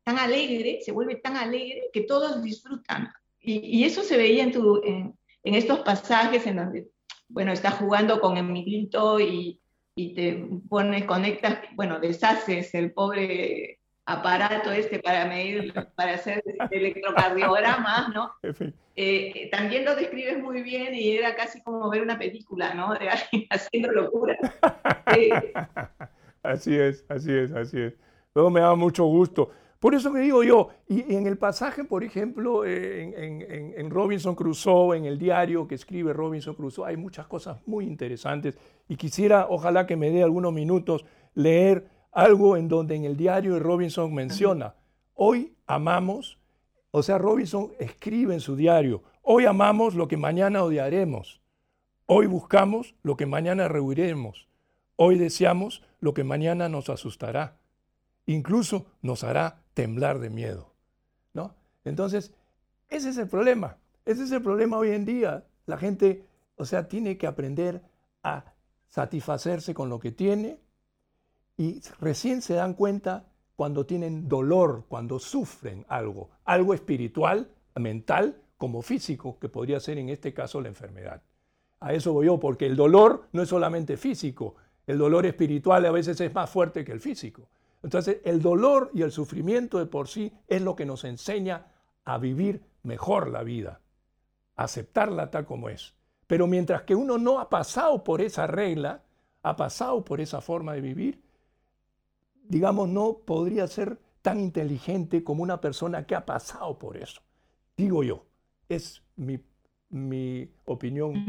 [0.03, 3.11] tan alegre, se vuelve tan alegre que todos disfrutan.
[3.39, 6.87] Y, eso se veía en, tu, en, en estos pasajes en donde
[7.29, 9.61] bueno, estás jugando con Emilito y,
[9.95, 18.09] y te pones, conectas, bueno, deshaces el pobre aparato este para medir, para hacer electrocardiogramas,
[18.13, 18.31] ¿no?
[18.99, 22.95] Eh, también lo describes muy bien y era casi como ver una película, ¿no?
[22.95, 24.35] De alguien haciendo locura.
[26.41, 27.93] Así es, así es, así es.
[28.33, 29.51] Todo me da mucho gusto.
[29.79, 33.13] Por eso que digo yo, y, en el pasaje, por ejemplo, en,
[33.77, 38.57] en, Robinson Crusoe, en el diario que escribe Robinson Crusoe, hay muchas cosas muy interesantes.
[38.89, 41.05] Y quisiera, ojalá que me dé algunos minutos,
[41.35, 44.73] leer algo en donde en el diario de Robinson menciona,
[45.13, 46.39] hoy amamos,
[46.89, 51.39] o sea, Robinson escribe en su diario, hoy amamos lo que mañana odiaremos,
[52.07, 54.47] hoy buscamos lo que mañana rehuiremos,
[54.95, 57.57] hoy deseamos lo que mañana nos asustará.
[58.25, 60.73] Incluso nos hará temblar de miedo.
[61.33, 61.53] ¿no?
[61.85, 62.33] Entonces,
[62.89, 63.77] ese es el problema.
[64.05, 65.45] Ese es el problema hoy en día.
[65.67, 66.25] La gente,
[66.55, 67.83] o sea, tiene que aprender
[68.23, 68.55] a
[68.87, 70.59] satisfacerse con lo que tiene
[71.57, 78.81] y recién se dan cuenta cuando tienen dolor, cuando sufren algo, algo espiritual, mental, como
[78.81, 81.21] físico, que podría ser en este caso la enfermedad.
[81.81, 84.55] A eso voy yo, porque el dolor no es solamente físico,
[84.87, 87.47] el dolor espiritual a veces es más fuerte que el físico.
[87.83, 91.67] Entonces, el dolor y el sufrimiento de por sí es lo que nos enseña
[92.03, 93.81] a vivir mejor la vida,
[94.55, 95.93] aceptarla tal como es.
[96.25, 99.03] Pero mientras que uno no ha pasado por esa regla,
[99.43, 101.21] ha pasado por esa forma de vivir,
[102.43, 107.21] digamos, no podría ser tan inteligente como una persona que ha pasado por eso.
[107.77, 108.25] Digo yo,
[108.67, 109.39] es mi,
[109.89, 111.25] mi opinión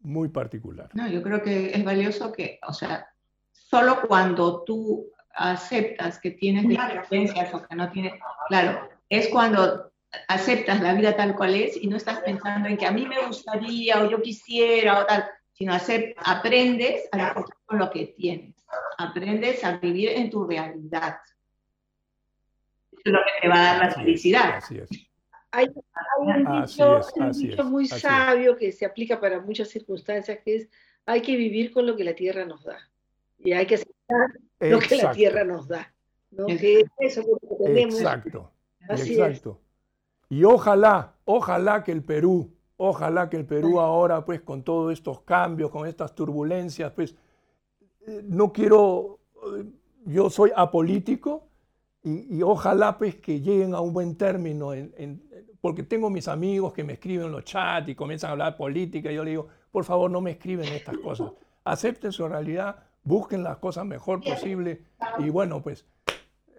[0.00, 0.90] muy particular.
[0.94, 3.06] No, yo creo que es valioso que, o sea,
[3.52, 8.14] solo cuando tú aceptas que tienes diferencias o que no tienes,
[8.48, 9.92] claro, es cuando
[10.28, 13.26] aceptas la vida tal cual es y no estás pensando en que a mí me
[13.26, 15.74] gustaría o yo quisiera o tal, sino
[16.24, 18.54] aprendes a vivir con lo que tienes,
[18.98, 21.16] aprendes a vivir en tu realidad.
[22.92, 24.62] Eso es lo que te va a dar la felicidad.
[25.50, 25.68] Hay,
[26.18, 30.68] un dicho, muy sabio que se aplica para muchas circunstancias, que es
[31.06, 32.78] hay que vivir con lo que la tierra nos da.
[33.38, 34.26] Y hay que aceptar
[34.60, 35.92] lo que la tierra nos da.
[36.30, 36.46] ¿no?
[36.46, 37.94] Que eso es lo que tenemos.
[37.94, 38.50] Exacto.
[38.88, 39.60] exacto.
[40.28, 45.20] Y ojalá, ojalá que el Perú, ojalá que el Perú ahora, pues con todos estos
[45.20, 47.14] cambios, con estas turbulencias, pues
[48.06, 49.20] eh, no quiero,
[49.56, 49.64] eh,
[50.06, 51.48] yo soy apolítico,
[52.04, 54.72] y, ojalá pues que lleguen a un buen término,
[55.62, 59.10] porque tengo mis amigos que me escriben en los chats y comienzan a hablar política
[59.10, 61.32] y yo le digo, por favor no me escriben estas cosas,
[61.64, 64.82] acepten su realidad, busquen las cosas mejor posible
[65.18, 65.86] y bueno, pues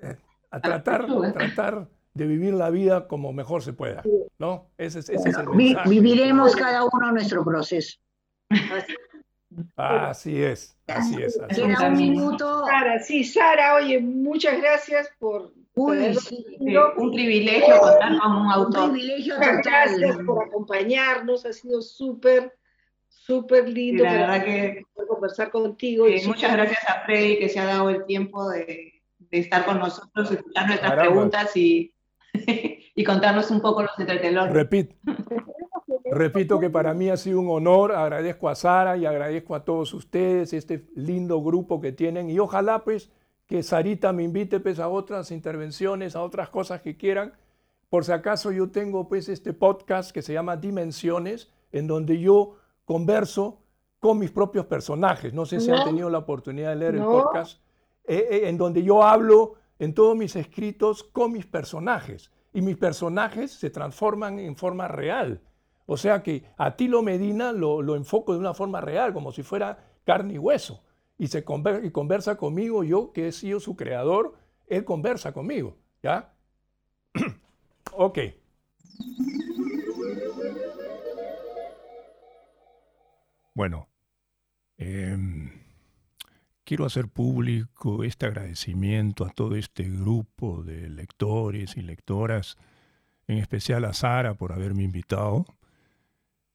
[0.01, 0.15] eh,
[0.51, 4.03] a tratar, tratar de vivir la vida como mejor se pueda,
[4.37, 4.69] ¿no?
[4.77, 5.89] Ese, es el mensaje.
[5.89, 7.99] Viviremos cada uno nuestro proceso.
[9.75, 11.39] Así es, así es.
[11.39, 12.65] Así un minuto.
[12.65, 16.17] Sara, sí, Sara, oye, muchas gracias por Uy,
[16.97, 18.85] un privilegio contar con un autor.
[18.85, 19.61] Un privilegio total.
[19.63, 22.53] Gracias por acompañarnos, ha sido súper,
[23.25, 26.07] súper lindo la verdad que, poder conversar contigo.
[26.07, 29.79] y muchas gracias a Freddy que se ha dado el tiempo de, de estar con
[29.79, 31.93] nosotros, escuchar nuestras preguntas y,
[32.95, 34.53] y contarnos un poco los entretelones.
[34.53, 34.95] Repito,
[36.11, 39.93] repito que para mí ha sido un honor, agradezco a Sara y agradezco a todos
[39.93, 43.11] ustedes, este lindo grupo que tienen y ojalá pues
[43.47, 47.33] que Sarita me invite pues a otras intervenciones, a otras cosas que quieran.
[47.89, 52.57] Por si acaso yo tengo pues este podcast que se llama Dimensiones, en donde yo
[52.85, 53.61] converso
[53.99, 55.33] con mis propios personajes.
[55.33, 57.59] No sé si han tenido la oportunidad de leer el podcast,
[58.05, 62.77] eh, eh, en donde yo hablo en todos mis escritos con mis personajes y mis
[62.77, 65.41] personajes se transforman en forma real.
[65.87, 69.43] O sea que a Tilo Medina lo, lo enfoco de una forma real, como si
[69.43, 70.81] fuera carne y hueso.
[71.17, 74.35] Y, se conversa, y conversa conmigo, yo que he sido su creador,
[74.67, 75.77] él conversa conmigo.
[76.01, 76.33] ¿Ya?
[77.93, 78.19] ok.
[83.55, 83.87] Bueno,
[84.77, 85.17] eh,
[86.65, 92.57] quiero hacer público este agradecimiento a todo este grupo de lectores y lectoras,
[93.27, 95.45] en especial a Sara por haberme invitado.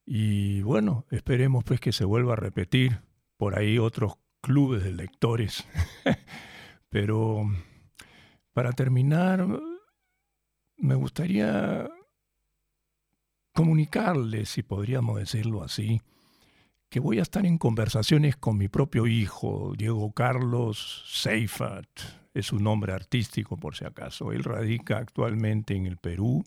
[0.05, 3.01] Y bueno, esperemos pues que se vuelva a repetir
[3.39, 5.67] por ahí otros clubes de lectores.
[6.91, 7.51] Pero
[8.53, 9.47] para terminar,
[10.77, 11.89] me gustaría
[13.55, 16.03] comunicarles, si podríamos decirlo así,
[16.91, 21.87] que voy a estar en conversaciones con mi propio hijo, Diego Carlos Seifat,
[22.35, 24.33] es su nombre artístico por si acaso.
[24.33, 26.45] Él radica actualmente en el Perú,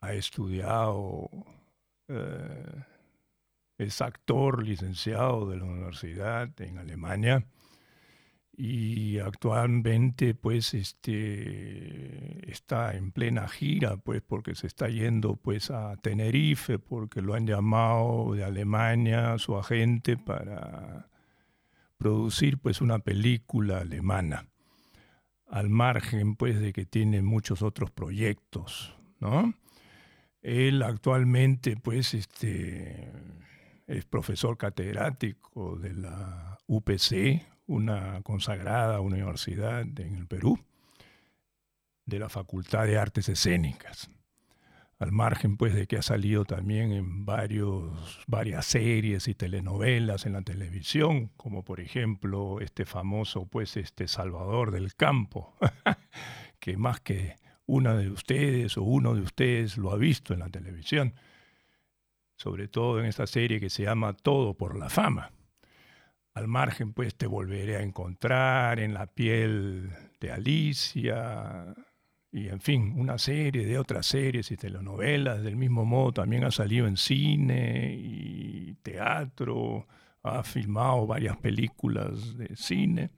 [0.00, 1.28] ha estudiado,
[2.08, 2.84] eh,
[3.76, 7.44] es actor licenciado de la universidad en Alemania
[8.62, 15.96] y actualmente pues este está en plena gira pues porque se está yendo pues a
[15.96, 21.08] Tenerife porque lo han llamado de Alemania su agente para
[21.96, 24.46] producir pues una película alemana
[25.46, 29.54] al margen pues de que tiene muchos otros proyectos no
[30.42, 33.10] él actualmente pues este
[33.86, 40.58] es profesor catedrático de la UPC una consagrada universidad en el Perú,
[42.04, 44.10] de la Facultad de Artes Escénicas.
[44.98, 50.32] Al margen pues de que ha salido también en varios, varias series y telenovelas en
[50.32, 55.54] la televisión, como por ejemplo este famoso pues este Salvador del Campo,
[56.58, 57.36] que más que
[57.66, 61.14] una de ustedes o uno de ustedes lo ha visto en la televisión,
[62.36, 65.30] sobre todo en esta serie que se llama Todo por la Fama
[66.40, 69.90] al margen, pues te volveré a encontrar en la piel
[70.20, 71.74] de Alicia
[72.32, 75.42] y en fin, una serie de otras series y telenovelas.
[75.42, 79.86] Del mismo modo también ha salido en cine y teatro,
[80.22, 83.10] ha filmado varias películas de cine.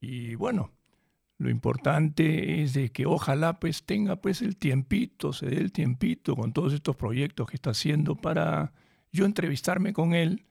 [0.00, 0.72] Y bueno,
[1.38, 6.36] lo importante es de que ojalá pues tenga pues el tiempito, se dé el tiempito
[6.36, 8.72] con todos estos proyectos que está haciendo para
[9.12, 10.44] yo entrevistarme con él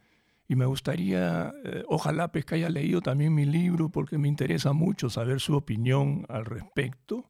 [0.48, 4.74] y me gustaría, eh, ojalá pues que haya leído también mi libro porque me interesa
[4.74, 7.30] mucho saber su opinión al respecto,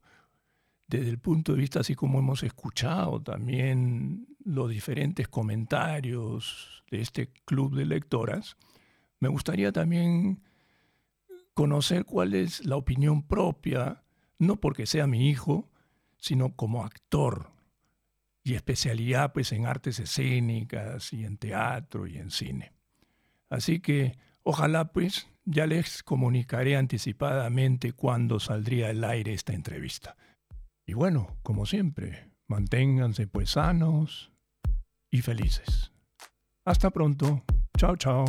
[0.86, 7.32] desde el punto de vista así como hemos escuchado también los diferentes comentarios de este
[7.44, 8.56] club de lectoras.
[9.20, 10.42] Me gustaría también
[11.54, 14.02] conocer cuál es la opinión propia,
[14.38, 15.70] no porque sea mi hijo,
[16.18, 17.50] sino como actor
[18.42, 22.73] y especialidad pues en artes escénicas y en teatro y en cine.
[23.54, 30.16] Así que ojalá pues ya les comunicaré anticipadamente cuándo saldría al aire esta entrevista.
[30.84, 34.32] Y bueno, como siempre, manténganse pues sanos
[35.08, 35.92] y felices.
[36.64, 37.44] Hasta pronto.
[37.78, 38.24] Chao, chao.